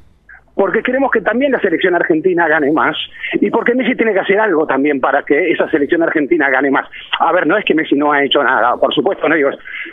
Porque 0.54 0.82
queremos 0.82 1.12
que 1.12 1.20
también 1.20 1.52
la 1.52 1.60
selección 1.60 1.94
argentina 1.94 2.48
gane 2.48 2.72
más 2.72 2.96
y 3.34 3.48
porque 3.48 3.76
Messi 3.76 3.94
tiene 3.94 4.12
que 4.12 4.18
hacer 4.18 4.40
algo 4.40 4.66
también 4.66 5.00
para 5.00 5.22
que 5.22 5.52
esa 5.52 5.70
selección 5.70 6.02
argentina 6.02 6.50
gane 6.50 6.68
más. 6.68 6.84
A 7.20 7.30
ver, 7.30 7.46
no 7.46 7.56
es 7.56 7.64
que 7.64 7.76
Messi 7.76 7.94
no 7.94 8.10
ha 8.10 8.24
hecho 8.24 8.42
nada, 8.42 8.76
por 8.76 8.92
supuesto, 8.92 9.28
no 9.28 9.36
digo, 9.36 9.50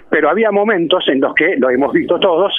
pero 0.09 0.27
había 0.27 0.49
momentos 0.49 1.07
en 1.07 1.21
los 1.21 1.35
que, 1.35 1.55
lo 1.57 1.69
hemos 1.69 1.93
visto 1.93 2.19
todos, 2.19 2.51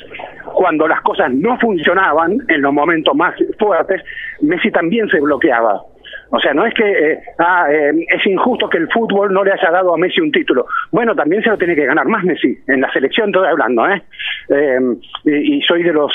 cuando 0.55 0.87
las 0.87 1.01
cosas 1.01 1.33
no 1.35 1.59
funcionaban, 1.59 2.39
en 2.47 2.63
los 2.63 2.73
momentos 2.73 3.13
más 3.17 3.35
fuertes, 3.59 4.01
Messi 4.41 4.71
también 4.71 5.09
se 5.09 5.19
bloqueaba. 5.19 5.83
O 6.30 6.40
sea, 6.40 6.52
no 6.54 6.66
es 6.66 6.75
que 6.75 6.83
eh, 6.85 7.21
ah, 7.38 7.66
eh, 7.71 7.92
es 8.09 8.26
injusto 8.26 8.68
que 8.68 8.78
el 8.78 8.88
fútbol 8.90 9.33
no 9.33 9.45
le 9.45 9.52
haya 9.52 9.71
dado 9.71 9.95
a 9.95 9.99
Messi 9.99 10.21
un 10.21 10.33
título. 10.33 10.66
Bueno, 10.90 11.14
también 11.14 11.42
se 11.42 11.50
lo 11.50 11.59
tiene 11.59 11.75
que 11.75 11.87
ganar 11.87 12.06
más 12.06 12.25
Messi. 12.25 12.59
En 12.66 12.80
la 12.80 12.92
selección 12.92 13.28
estoy 13.28 13.49
hablando, 13.49 13.88
¿eh? 13.88 14.02
eh 14.49 14.78
y, 15.25 15.61
soy 15.62 15.83
de 15.83 15.92
los 15.92 16.12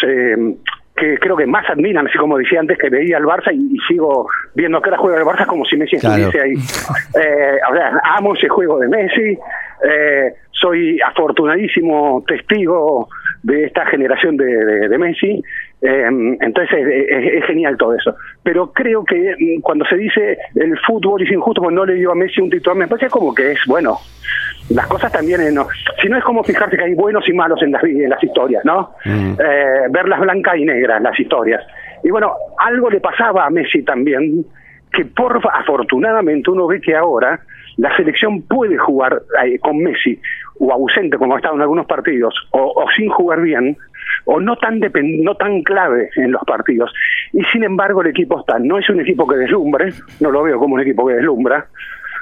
que 0.95 1.17
creo 1.17 1.35
que 1.35 1.47
más 1.47 1.67
admiran, 1.69 2.05
así 2.07 2.17
como 2.17 2.37
decía 2.37 2.59
antes 2.59 2.77
que 2.77 2.89
veía 2.89 3.17
al 3.17 3.23
Barça 3.23 3.53
y, 3.53 3.77
sigo 3.87 4.27
viendo 4.53 4.81
que 4.81 4.89
ahora 4.89 5.01
juega 5.01 5.19
el 5.19 5.25
Barça 5.25 5.45
como 5.45 5.65
si 5.65 5.77
Messi 5.77 5.95
estuviese 5.95 6.41
ahí. 6.41 6.53
o 6.55 7.73
sea, 7.75 8.01
amo 8.17 8.35
ese 8.35 8.49
juego 8.49 8.79
de 8.79 8.87
Messi. 8.89 9.37
soy 10.51 10.99
afortunadísimo 11.01 12.23
testigo 12.27 13.07
de 13.43 13.65
esta 13.65 13.85
generación 13.87 14.37
de, 14.37 14.89
de 14.89 14.97
Messi 14.97 15.41
entonces 15.81 16.87
es, 17.09 17.45
genial 17.45 17.75
todo 17.77 17.95
eso. 17.95 18.15
Pero 18.43 18.71
creo 18.71 19.03
que 19.03 19.35
mm, 19.37 19.61
cuando 19.61 19.85
se 19.85 19.97
dice 19.97 20.37
el 20.55 20.77
fútbol 20.79 21.23
es 21.23 21.31
injusto, 21.31 21.61
pues 21.61 21.73
no 21.73 21.85
le 21.85 21.95
dio 21.95 22.11
a 22.11 22.15
Messi 22.15 22.41
un 22.41 22.49
título, 22.49 22.75
me 22.75 22.87
parece 22.87 23.09
como 23.09 23.33
que 23.33 23.51
es 23.51 23.59
bueno. 23.67 23.97
Las 24.69 24.87
cosas 24.87 25.11
también, 25.11 25.41
eh, 25.41 25.51
no, 25.51 25.67
si 26.01 26.07
no 26.07 26.17
es 26.17 26.23
como 26.23 26.43
fijarse 26.43 26.77
que 26.77 26.83
hay 26.83 26.93
buenos 26.93 27.27
y 27.27 27.33
malos 27.33 27.61
en 27.63 27.71
las, 27.71 27.83
en 27.83 28.09
las 28.09 28.23
historias, 28.23 28.63
¿no? 28.63 28.91
Mm. 29.03 29.33
Eh, 29.33 29.87
verlas 29.89 30.19
blancas 30.19 30.55
y 30.57 30.65
negras, 30.65 31.01
las 31.01 31.19
historias. 31.19 31.61
Y 32.03 32.09
bueno, 32.09 32.33
algo 32.57 32.89
le 32.89 33.01
pasaba 33.01 33.45
a 33.45 33.49
Messi 33.49 33.83
también, 33.83 34.45
que 34.93 35.05
por 35.05 35.41
afortunadamente 35.51 36.51
uno 36.51 36.67
ve 36.67 36.79
que 36.79 36.95
ahora 36.95 37.39
la 37.77 37.95
selección 37.97 38.43
puede 38.43 38.77
jugar 38.77 39.21
con 39.61 39.79
Messi 39.79 40.19
o 40.59 40.71
ausente 40.71 41.17
como 41.17 41.33
ha 41.33 41.37
estado 41.37 41.55
en 41.55 41.61
algunos 41.61 41.85
partidos 41.85 42.35
o 42.51 42.85
sin 42.95 43.09
jugar 43.09 43.41
bien 43.41 43.77
o 44.25 44.39
no 44.39 44.55
tan 44.57 44.79
no 44.79 45.35
tan 45.35 45.61
clave 45.63 46.09
en 46.15 46.31
los 46.31 46.43
partidos. 46.43 46.93
Y 47.33 47.43
sin 47.45 47.63
embargo 47.63 48.01
el 48.01 48.07
equipo 48.07 48.39
está, 48.39 48.59
no 48.59 48.77
es 48.77 48.89
un 48.89 48.99
equipo 49.01 49.27
que 49.27 49.37
deslumbre, 49.37 49.89
no 50.19 50.31
lo 50.31 50.43
veo 50.43 50.59
como 50.59 50.75
un 50.75 50.81
equipo 50.81 51.07
que 51.07 51.15
deslumbra, 51.15 51.67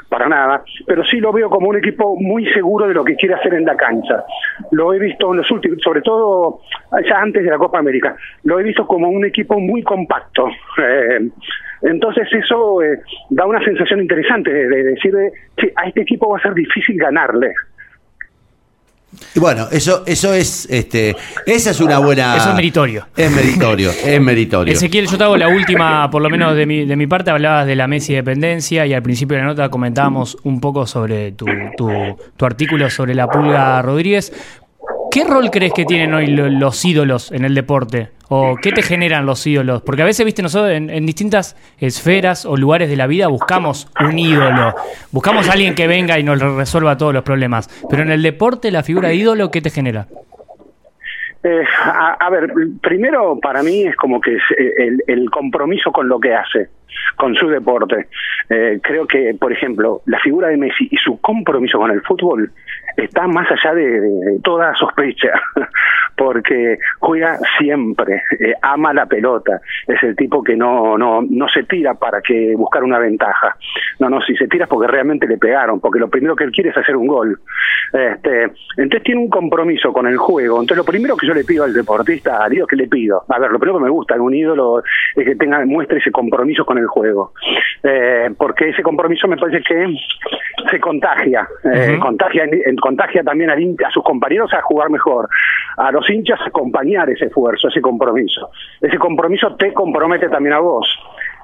para 0.10 0.27
nada, 0.27 0.63
pero 0.88 1.03
sí 1.06 1.20
lo 1.20 1.32
veo 1.32 1.50
como 1.50 1.70
un 1.70 1.77
equipo 1.77 2.15
muy 2.20 2.51
seguro 2.51 2.88
de 2.88 2.96
lo 2.96 3.06
que 3.06 3.15
quiere 3.15 3.36
hacer 3.36 3.53
en 3.53 3.65
la 3.65 3.77
cancha. 3.77 4.24
Lo 4.72 4.91
he 4.94 5.00
visto 5.00 5.32
en 5.32 5.38
los 5.38 5.51
últimos, 5.51 5.79
sobre 5.84 6.01
todo 6.01 6.62
ya 7.08 7.20
antes 7.20 7.44
de 7.44 7.50
la 7.50 7.58
Copa 7.58 7.77
América, 7.77 8.15
lo 8.44 8.60
he 8.60 8.63
visto 8.63 8.88
como 8.88 9.08
un 9.08 9.24
equipo 9.24 9.60
muy 9.60 9.84
compacto. 9.84 10.50
Eh, 10.82 11.29
entonces 11.84 12.27
eso 12.34 12.82
eh, 12.82 13.00
da 13.29 13.46
una 13.46 13.63
sensación 13.63 14.01
interesante 14.01 14.51
de, 14.51 14.68
de 14.68 14.84
decir 14.84 15.13
que 15.56 15.72
a 15.75 15.88
este 15.88 16.01
equipo 16.01 16.29
va 16.29 16.39
a 16.39 16.41
ser 16.41 16.53
difícil 16.53 16.98
ganarle. 16.98 17.53
Y 19.36 19.39
bueno, 19.39 19.68
eso, 19.72 20.04
eso 20.06 20.34
es, 20.34 20.68
este, 20.70 21.16
esa 21.46 21.72
es 21.72 21.80
una 21.82 22.00
buena. 22.00 22.38
Eso 22.38 22.50
es 22.50 22.56
meritorio. 22.56 23.08
Es 23.16 23.32
meritorio, 23.32 23.92
es 23.92 24.22
meritorio. 24.22 24.74
Ezequiel, 24.74 25.08
yo 25.08 25.18
te 25.18 25.24
hago 25.24 25.38
la 25.38 25.48
última, 25.48 26.10
por 26.10 26.22
lo 26.22 26.30
menos 26.30 26.56
de 26.56 26.66
mi, 26.66 26.86
de 26.86 26.96
mi 26.96 27.08
parte, 27.08 27.32
hablabas 27.32 27.66
de 27.66 27.75
la 27.75 27.88
Messi 27.88 28.13
dependencia 28.13 28.86
y 28.86 28.94
al 28.94 29.01
principio 29.01 29.36
de 29.36 29.44
la 29.44 29.50
nota 29.50 29.70
comentábamos 29.70 30.38
un 30.44 30.60
poco 30.60 30.86
sobre 30.86 31.32
tu, 31.32 31.46
tu, 31.78 31.89
tu 32.38 32.46
artículo 32.46 32.89
sobre 32.89 33.16
la 33.16 33.28
pulga 33.28 33.82
Rodríguez. 33.82 34.32
¿Qué 35.12 35.24
rol 35.24 35.50
crees 35.50 35.74
que 35.74 35.86
tienen 35.86 36.13
hoy 36.13 36.28
los 36.28 36.86
ídolos 36.86 37.32
en 37.32 37.44
el 37.44 37.56
deporte? 37.56 38.10
¿O 38.28 38.56
qué 38.62 38.72
te 38.72 38.84
generan 38.84 39.25
los 39.25 39.46
ídolos? 39.48 39.82
Porque 39.82 40.04
a 40.04 40.06
veces, 40.06 40.24
viste, 40.24 40.44
nosotros 40.44 40.72
en, 40.72 41.06
distintas 41.06 41.56
esferas 41.80 42.46
o 42.46 42.56
lugares 42.56 42.89
de 42.89 42.96
la 42.96 43.08
vida 43.08 43.28
buscamos 43.28 43.88
un 44.00 44.20
ídolo. 44.20 44.75
Buscamos 45.12 45.50
a 45.50 45.54
alguien 45.54 45.74
que 45.74 45.88
venga 45.88 46.20
y 46.20 46.24
nos 46.24 46.39
resuelva 46.39 46.96
todos 46.96 47.13
los 47.13 47.24
problemas. 47.24 47.70
Pero 47.89 48.04
en 48.04 48.12
el 48.12 48.22
deporte, 48.22 48.70
la 48.70 48.84
figura 48.84 49.10
de 49.10 49.16
ídolo, 49.16 49.50
¿qué 49.50 49.62
te 49.62 49.72
genera? 49.72 50.08
Eh, 51.41 51.63
a, 51.86 52.29
ver, 52.29 52.51
primero 52.81 53.39
para 53.39 53.63
mí 53.63 53.84
es 53.84 53.96
como 53.96 54.19
que 54.19 54.36
eh, 54.36 54.98
el, 55.08 55.29
compromiso 55.29 55.89
con 55.89 56.10
lo 56.10 56.19
que 56.19 56.34
hace, 56.34 56.67
con 57.15 57.34
su 57.36 57.48
deporte. 57.48 58.08
Eh, 58.50 58.79
creo 58.84 59.08
que, 59.08 59.34
por 59.39 59.53
ejemplo, 59.53 60.01
la 60.05 60.19
figura 60.19 60.50
de 60.50 60.58
Messi 60.58 60.89
y 60.91 60.98
su 60.98 61.19
compromiso 61.22 61.77
con 61.77 61.91
el 61.91 62.01
fútbol 62.01 62.51
está 62.98 63.25
más 63.27 63.48
allá 63.51 63.74
de, 63.74 64.39
toda 64.43 64.75
sospecha, 64.75 65.31
porque 66.20 66.78
juega 67.00 67.40
siempre, 67.58 68.22
eh, 68.42 68.54
ama 68.62 68.94
la 68.94 69.06
pelota, 69.06 69.62
es 69.88 70.04
el 70.04 70.18
tipo 70.18 70.44
que 70.44 70.54
no, 70.54 70.98
no, 70.98 71.22
no 71.22 71.48
se 71.48 71.64
tira 71.64 71.94
para 71.94 72.20
que 72.20 72.56
buscar 72.58 72.84
una 72.84 73.00
ventaja. 73.00 73.56
No, 74.00 74.10
no, 74.10 74.22
si 74.22 74.36
se 74.36 74.50
tira 74.50 74.66
es 74.66 74.70
porque 74.70 74.92
realmente 74.92 75.26
le 75.28 75.38
pegaron, 75.38 75.80
porque 75.80 75.98
lo 75.98 76.10
primero 76.10 76.36
que 76.36 76.44
él 76.44 76.52
quiere 76.52 76.72
es 76.72 76.78
hacer 76.78 76.98
un 76.98 77.08
gol. 77.08 77.40
Este, 77.94 78.52
entonces 78.76 79.04
tiene 79.04 79.22
un 79.22 79.30
compromiso 79.30 79.94
con 79.94 80.08
el 80.08 80.18
juego. 80.18 80.56
Entonces 80.60 80.78
lo 80.78 80.84
primero 80.84 81.16
que 81.16 81.26
yo 81.26 81.34
le 81.34 81.46
pido 81.46 81.64
al 81.64 81.74
deportista, 81.74 82.44
a 82.44 82.50
Dios 82.50 82.68
que 82.68 82.76
le 82.76 82.90
pido, 82.90 83.24
a 83.30 83.40
ver, 83.40 83.50
lo 83.50 83.58
primero 83.58 83.80
que 83.80 83.86
me 83.86 83.90
gusta 83.90 84.16
de 84.16 84.20
un 84.20 84.36
ídolo 84.36 84.84
es 85.16 85.26
que 85.26 85.36
tenga, 85.38 85.66
muestre 85.66 86.00
ese 86.00 86.12
compromiso 86.12 86.66
con 86.66 86.78
el 86.78 86.88
juego. 86.88 87.32
Eh, 87.82 88.30
porque 88.38 88.70
ese 88.70 88.84
compromiso 88.84 89.26
me 89.30 89.38
parece 89.38 89.64
que 89.64 89.96
se 90.70 90.80
contagia, 90.82 91.48
eh, 91.64 91.98
contagia, 92.02 92.44
contagia 92.82 93.24
también 93.24 93.50
a, 93.50 93.54
a 93.54 93.92
sus 93.92 94.04
compañeros 94.04 94.54
a 94.54 94.62
jugar 94.62 94.90
mejor, 94.90 95.30
a 95.78 95.92
los 95.92 96.09
hinchas 96.10 96.39
a 96.42 96.48
acompañar 96.48 97.10
ese 97.10 97.25
esfuerzo, 97.25 97.68
ese 97.68 97.82
compromiso. 97.82 98.50
Ese 98.82 98.98
compromiso 98.98 99.56
te 99.56 99.74
compromete 99.74 100.30
también 100.30 100.54
a 100.54 100.60
vos. 100.60 100.88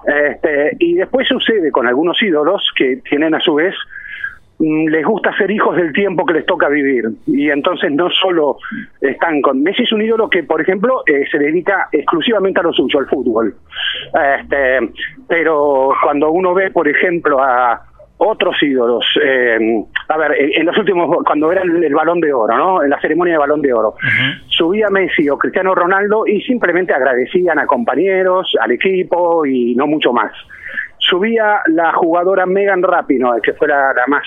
Este, 0.06 0.76
y 0.80 0.96
después 0.96 1.28
sucede 1.28 1.72
con 1.72 1.88
algunos 1.88 2.22
ídolos 2.22 2.72
que 2.76 2.98
tienen 3.10 3.34
a 3.34 3.40
su 3.40 3.56
vez 3.56 3.74
mm, 4.60 4.88
les 4.90 5.04
gusta 5.04 5.36
ser 5.36 5.50
hijos 5.50 5.76
del 5.76 5.92
tiempo 5.94 6.28
que 6.28 6.34
les 6.36 6.46
toca 6.46 6.70
vivir 6.70 7.06
y 7.26 7.50
entonces 7.50 7.92
no 7.92 8.12
solo 8.12 8.58
están 9.02 9.42
con 9.42 9.64
Messi 9.64 9.82
es 9.82 9.92
un 9.92 10.04
ídolo 10.04 10.30
que 10.30 10.44
por 10.44 10.62
ejemplo 10.62 11.02
eh, 11.08 11.26
se 11.32 11.40
dedica 11.40 11.90
exclusivamente 11.92 12.60
a 12.60 12.64
lo 12.64 12.74
suyo 12.74 13.00
al 13.00 13.08
fútbol 13.08 13.56
este 14.40 14.92
pero 15.28 15.90
cuando 16.04 16.30
uno 16.30 16.54
ve 16.54 16.70
por 16.70 16.88
ejemplo 16.88 17.42
a 17.42 17.82
otros 18.18 18.56
ídolos. 18.62 19.06
Eh, 19.22 19.84
a 20.08 20.18
ver, 20.18 20.36
en 20.40 20.66
los 20.66 20.78
últimos, 20.78 21.18
cuando 21.26 21.52
era 21.52 21.62
el, 21.62 21.94
balón 21.94 22.20
de 22.22 22.34
oro, 22.34 22.56
¿no? 22.56 22.84
En 22.84 22.90
la 22.90 23.00
ceremonia 23.00 23.34
de 23.34 23.40
balón 23.40 23.62
de 23.62 23.74
oro, 23.74 23.96
subía 24.48 24.90
Messi 24.90 25.30
o 25.30 25.38
Cristiano 25.38 25.76
Ronaldo 25.76 26.26
y 26.26 26.42
simplemente 26.42 26.94
agradecían 26.94 27.60
a 27.60 27.66
compañeros, 27.66 28.56
al 28.60 28.72
equipo 28.72 29.46
y 29.46 29.76
no 29.76 29.88
mucho 29.88 30.14
más. 30.14 30.32
Subía 30.98 31.62
la 31.68 31.94
jugadora 31.94 32.46
Megan 32.46 32.82
Rapinoe, 32.82 33.42
que 33.42 33.54
fue 33.54 33.68
la, 33.68 33.94
más 34.08 34.24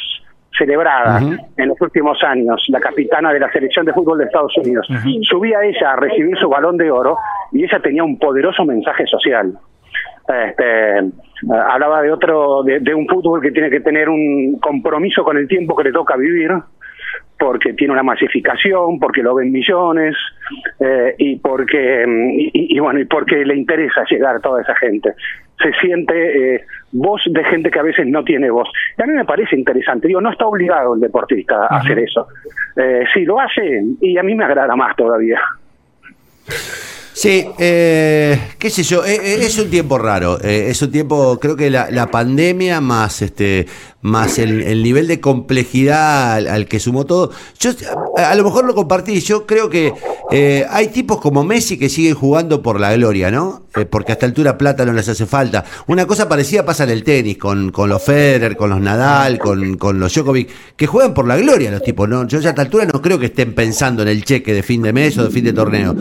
celebrada 0.56 1.20
en 1.56 1.68
los 1.68 1.80
últimos 1.80 2.22
años, 2.24 2.64
la 2.68 2.80
capitana 2.80 3.32
de 3.32 3.40
la 3.40 3.50
selección 3.52 3.86
de 3.86 3.92
fútbol 3.92 4.18
de 4.18 4.24
Estados 4.24 4.56
Unidos. 4.58 4.86
Subía 5.22 5.62
ella 5.62 5.92
a 5.92 5.96
recibir 5.96 6.36
su 6.38 6.48
balón 6.48 6.76
de 6.76 6.90
oro 6.90 7.16
y 7.52 7.64
ella 7.64 7.78
tenía 7.80 8.02
un 8.02 8.18
poderoso 8.18 8.64
mensaje 8.64 9.06
social. 9.06 9.56
Este, 10.28 11.10
hablaba 11.50 12.02
de 12.02 12.12
otro, 12.12 12.62
de, 12.62 12.94
un 12.94 13.06
fútbol 13.06 13.40
que 13.40 13.50
tiene 13.50 13.70
que 13.70 13.80
tener 13.80 14.10
un 14.10 14.58
compromiso 14.60 15.24
con 15.24 15.38
el 15.38 15.48
tiempo 15.48 15.74
que 15.74 15.84
le 15.84 15.92
toca 15.92 16.16
vivir, 16.16 16.50
porque 17.38 17.72
tiene 17.72 17.94
una 17.94 18.02
masificación, 18.02 18.98
porque 18.98 19.22
lo 19.22 19.36
ven 19.36 19.50
millones 19.50 20.14
eh, 20.80 21.14
y 21.16 21.36
porque 21.36 22.04
y, 22.52 22.78
bueno 22.78 23.00
y 23.00 23.06
porque 23.06 23.36
le 23.44 23.56
interesa 23.56 24.04
llegar 24.10 24.36
a 24.36 24.40
toda 24.40 24.60
esa 24.60 24.74
gente. 24.74 25.14
Se 25.62 25.72
siente 25.80 26.56
eh, 26.56 26.64
voz 26.92 27.22
de 27.26 27.42
gente 27.44 27.70
que 27.70 27.78
a 27.78 27.82
veces 27.82 28.06
no 28.06 28.22
tiene 28.22 28.50
voz. 28.50 28.68
Y 28.98 29.02
a 29.02 29.06
mí 29.06 29.14
me 29.14 29.24
parece 29.24 29.56
interesante. 29.56 30.08
Digo, 30.08 30.20
no 30.20 30.30
está 30.30 30.46
obligado 30.46 30.94
el 30.94 31.00
deportista 31.00 31.66
a 31.68 31.78
hacer 31.78 31.98
eso. 32.00 32.28
Eh, 32.76 33.04
sí, 33.14 33.24
lo 33.24 33.40
hace 33.40 33.82
y 34.00 34.18
a 34.18 34.22
mí 34.22 34.34
me 34.34 34.44
agrada 34.44 34.76
más 34.76 34.94
todavía. 34.94 35.40
Sí, 37.18 37.44
eh, 37.58 38.38
qué 38.60 38.70
sé 38.70 38.84
yo, 38.84 39.04
eh, 39.04 39.16
eh, 39.20 39.38
es 39.40 39.58
un 39.58 39.68
tiempo 39.68 39.98
raro, 39.98 40.40
es 40.40 40.80
un 40.82 40.92
tiempo, 40.92 41.36
creo 41.40 41.56
que 41.56 41.68
la, 41.68 41.90
la 41.90 42.12
pandemia 42.12 42.80
más 42.80 43.22
este 43.22 43.66
más 44.00 44.38
el, 44.38 44.80
nivel 44.84 45.08
de 45.08 45.18
complejidad 45.18 46.34
al, 46.34 46.68
que 46.68 46.78
sumó 46.78 47.06
todo. 47.06 47.32
Yo 47.58 47.72
a, 48.16 48.36
lo 48.36 48.44
mejor 48.44 48.66
lo 48.66 48.74
compartí, 48.76 49.20
yo 49.20 49.46
creo 49.46 49.68
que 49.68 49.92
hay 50.70 50.88
tipos 50.88 51.20
como 51.20 51.42
Messi 51.42 51.76
que 51.76 51.88
siguen 51.88 52.14
jugando 52.14 52.62
por 52.62 52.78
la 52.78 52.94
gloria, 52.94 53.32
¿no? 53.32 53.62
porque 53.90 54.12
a 54.12 54.14
esta 54.14 54.26
altura 54.26 54.56
plata 54.56 54.84
no 54.84 54.92
les 54.92 55.08
hace 55.08 55.26
falta. 55.26 55.64
Una 55.88 56.06
cosa 56.06 56.28
parecida 56.28 56.64
pasa 56.64 56.84
en 56.84 56.90
el 56.90 57.02
tenis, 57.04 57.38
con, 57.38 57.70
con 57.70 57.88
los 57.88 58.02
Federer, 58.02 58.56
con 58.56 58.70
los 58.70 58.80
Nadal, 58.80 59.38
con, 59.38 59.76
con 59.76 59.98
los 59.98 60.14
Djokovic, 60.14 60.50
que 60.76 60.86
juegan 60.86 61.14
por 61.14 61.26
la 61.26 61.36
gloria 61.36 61.70
los 61.70 61.82
tipos, 61.82 62.08
¿no? 62.08 62.26
Yo 62.26 62.38
a 62.38 62.42
esta 62.42 62.62
altura 62.62 62.86
no 62.86 63.02
creo 63.02 63.18
que 63.18 63.26
estén 63.26 63.54
pensando 63.54 64.02
en 64.02 64.08
el 64.08 64.24
cheque 64.24 64.54
de 64.54 64.62
fin 64.62 64.82
de 64.82 64.92
mes 64.92 65.18
o 65.18 65.24
de 65.24 65.30
fin 65.30 65.44
de 65.44 65.52
torneo. 65.52 65.96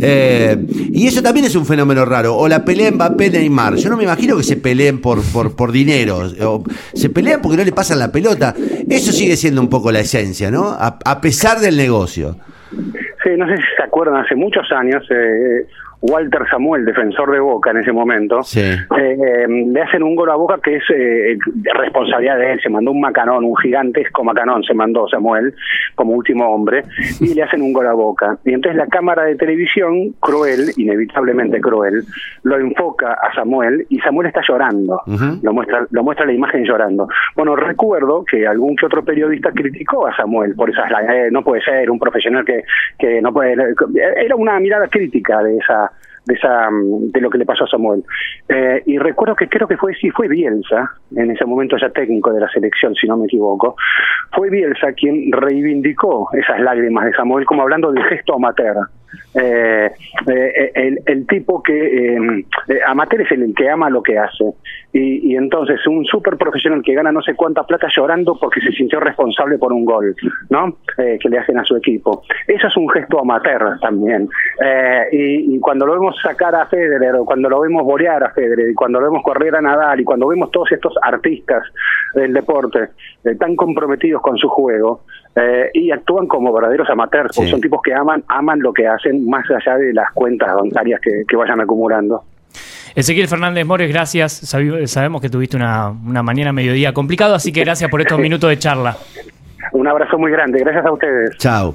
Eh, 0.00 0.56
y 0.92 1.06
eso 1.06 1.22
también 1.22 1.46
es 1.46 1.54
un 1.56 1.66
fenómeno 1.66 2.04
raro. 2.04 2.36
O 2.36 2.48
la 2.48 2.64
pelea 2.64 2.90
Mbappé-Neymar. 2.90 3.76
Yo 3.76 3.90
no 3.90 3.96
me 3.96 4.04
imagino 4.04 4.36
que 4.36 4.42
se 4.42 4.56
peleen 4.56 5.00
por, 5.00 5.22
por, 5.32 5.54
por 5.56 5.72
dinero. 5.72 6.22
O 6.42 6.64
se 6.94 7.10
pelean 7.10 7.40
porque 7.42 7.56
no 7.56 7.64
le 7.64 7.72
pasan 7.72 7.98
la 7.98 8.12
pelota. 8.12 8.54
Eso 8.88 9.12
sigue 9.12 9.36
siendo 9.36 9.60
un 9.60 9.68
poco 9.68 9.92
la 9.92 10.00
esencia, 10.00 10.50
¿no? 10.50 10.76
A, 10.78 11.20
pesar 11.20 11.58
del 11.58 11.76
negocio. 11.76 12.36
Sí, 12.70 13.30
no 13.36 13.46
sé 13.48 13.56
si 13.56 13.62
se 13.76 13.82
acuerdan, 13.82 14.24
hace 14.24 14.34
muchos 14.34 14.70
años 14.72 15.02
eh, 15.10 15.66
Walter 16.00 16.42
Samuel, 16.48 16.84
defensor 16.84 17.32
de 17.32 17.40
Boca 17.40 17.70
en 17.70 17.78
ese 17.78 17.92
momento, 17.92 18.40
eh, 18.54 19.46
le 19.48 19.82
hacen 19.82 20.02
un 20.02 20.14
gol 20.14 20.30
a 20.30 20.36
Boca 20.36 20.58
que 20.62 20.76
es 20.76 20.84
eh, 20.94 21.36
responsabilidad 21.74 22.38
de 22.38 22.52
él, 22.52 22.60
se 22.60 22.68
mandó 22.68 22.92
un 22.92 23.00
macanón, 23.00 23.44
un 23.44 23.56
gigantesco 23.56 24.22
macanón, 24.22 24.62
se 24.62 24.74
mandó 24.74 25.08
Samuel 25.08 25.54
como 25.96 26.12
último 26.12 26.48
hombre, 26.48 26.84
y 27.20 27.34
le 27.34 27.42
hacen 27.42 27.62
un 27.62 27.72
gol 27.72 27.86
a 27.86 27.94
Boca. 27.94 28.38
Y 28.44 28.52
entonces 28.52 28.76
la 28.76 28.86
cámara 28.86 29.24
de 29.24 29.34
televisión, 29.34 30.14
cruel, 30.20 30.70
inevitablemente 30.76 31.60
cruel, 31.60 32.04
lo 32.44 32.58
enfoca 32.58 33.14
a 33.14 33.34
Samuel 33.34 33.84
y 33.88 33.98
Samuel 33.98 34.28
está 34.28 34.40
llorando, 34.46 35.02
lo, 35.42 35.52
muestra, 35.52 35.86
lo 35.90 36.04
muestra 36.04 36.26
la 36.26 36.32
imagen 36.32 36.64
llorando. 36.64 37.08
Bueno, 37.34 37.56
recuerdo 37.56 38.24
que 38.24 38.46
algún 38.46 38.76
que 38.76 38.86
otro 38.86 39.04
periodista 39.04 39.50
criticó 39.50 40.06
a 40.06 40.14
Samuel 40.16 40.54
por 40.54 40.70
esas, 40.70 40.90
eh, 41.10 41.28
no 41.32 41.42
puede 41.42 41.62
ser 41.62 41.90
un 41.90 41.98
profesional 41.98 42.44
que, 42.44 42.62
que 42.98 43.20
no 43.20 43.32
puede, 43.32 43.56
era 44.16 44.36
una 44.36 44.60
mirada 44.60 44.86
crítica 44.86 45.42
de 45.42 45.56
esa 45.56 45.87
de 46.28 46.34
esa 46.34 46.68
de 46.70 47.20
lo 47.20 47.30
que 47.30 47.38
le 47.38 47.46
pasó 47.46 47.64
a 47.64 47.68
Samuel. 47.68 48.04
Eh, 48.48 48.82
y 48.86 48.98
recuerdo 48.98 49.34
que 49.34 49.48
creo 49.48 49.66
que 49.66 49.76
fue 49.76 49.94
sí 49.94 50.10
fue 50.10 50.28
Bielsa, 50.28 50.92
en 51.16 51.30
ese 51.30 51.44
momento 51.46 51.76
ya 51.78 51.88
técnico 51.88 52.32
de 52.32 52.40
la 52.40 52.48
selección, 52.50 52.94
si 52.94 53.06
no 53.06 53.16
me 53.16 53.24
equivoco, 53.24 53.74
fue 54.32 54.50
Bielsa 54.50 54.92
quien 54.92 55.32
reivindicó 55.32 56.28
esas 56.34 56.60
lágrimas 56.60 57.06
de 57.06 57.14
Samuel 57.14 57.46
como 57.46 57.62
hablando 57.62 57.90
del 57.90 58.04
gesto 58.04 58.34
amateur. 58.34 58.76
Eh, 59.34 59.90
eh, 60.26 60.72
el, 60.74 61.00
el, 61.06 61.26
tipo 61.26 61.62
que 61.62 62.16
eh, 62.16 62.44
amateur 62.86 63.20
es 63.20 63.30
el 63.32 63.54
que 63.54 63.68
ama 63.68 63.90
lo 63.90 64.02
que 64.02 64.18
hace. 64.18 64.44
Y, 64.92 65.32
y 65.32 65.36
entonces 65.36 65.86
un 65.86 66.04
súper 66.06 66.36
profesional 66.36 66.82
que 66.82 66.94
gana 66.94 67.12
no 67.12 67.22
sé 67.22 67.34
cuánta 67.34 67.62
plata 67.64 67.88
llorando 67.94 68.38
porque 68.38 68.60
se 68.60 68.72
sintió 68.72 69.00
responsable 69.00 69.58
por 69.58 69.72
un 69.72 69.84
gol 69.84 70.14
no 70.50 70.78
que 70.96 71.28
le 71.28 71.38
hacen 71.38 71.58
a 71.58 71.64
su 71.64 71.76
equipo. 71.76 72.22
Eso 72.46 72.66
es 72.66 72.76
un 72.76 72.88
gesto 72.88 73.20
amateur 73.20 73.78
también. 73.80 74.28
Y, 75.12 75.54
y, 75.54 75.60
cuando 75.60 75.86
lo 75.86 75.94
vemos 75.94 76.16
sacar 76.22 76.54
a 76.54 76.66
Federer 76.66 77.14
o 77.16 77.24
cuando 77.24 77.48
lo 77.48 77.60
vemos 77.60 77.84
borear 77.84 78.24
a 78.24 78.30
Federer 78.30 78.70
y 78.70 78.74
cuando 78.74 79.00
lo 79.00 79.06
vemos 79.06 79.22
correr 79.22 79.54
a 79.56 79.60
Nadal 79.60 80.00
y 80.00 80.04
cuando 80.04 80.28
vemos 80.28 80.50
todos 80.50 80.72
estos 80.72 80.94
artistas 81.02 81.64
del 82.14 82.32
deporte 82.32 82.90
tan 83.38 83.56
comprometidos 83.56 84.22
con 84.22 84.36
su 84.38 84.48
juego 84.48 85.02
y 85.72 85.90
actúan 85.90 86.26
como 86.26 86.52
verdaderos 86.52 86.88
amateurs 86.90 87.34
son 87.34 87.60
tipos 87.60 87.80
que 87.82 87.94
aman 87.94 88.24
aman 88.28 88.60
lo 88.60 88.72
que 88.72 88.86
hacen 88.86 89.28
más 89.28 89.44
allá 89.50 89.76
de 89.76 89.92
las 89.92 90.10
cuentas 90.12 90.54
bancarias 90.54 91.00
que, 91.00 91.36
vayan 91.36 91.60
acumulando. 91.60 92.24
Ezequiel 92.94 93.28
Fernández 93.28 93.64
Mores, 93.64 93.88
gracias. 93.88 94.32
Sabemos 94.32 95.20
que 95.20 95.28
tuviste 95.28 95.56
una, 95.56 95.90
una 95.90 96.22
mañana 96.22 96.52
mediodía 96.52 96.92
complicado, 96.92 97.34
así 97.34 97.52
que 97.52 97.60
gracias 97.60 97.90
por 97.90 98.00
estos 98.00 98.18
minutos 98.20 98.50
de 98.50 98.58
charla. 98.58 98.96
Un 99.72 99.86
abrazo 99.86 100.18
muy 100.18 100.30
grande, 100.30 100.58
gracias 100.60 100.86
a 100.86 100.92
ustedes. 100.92 101.36
Chao. 101.38 101.74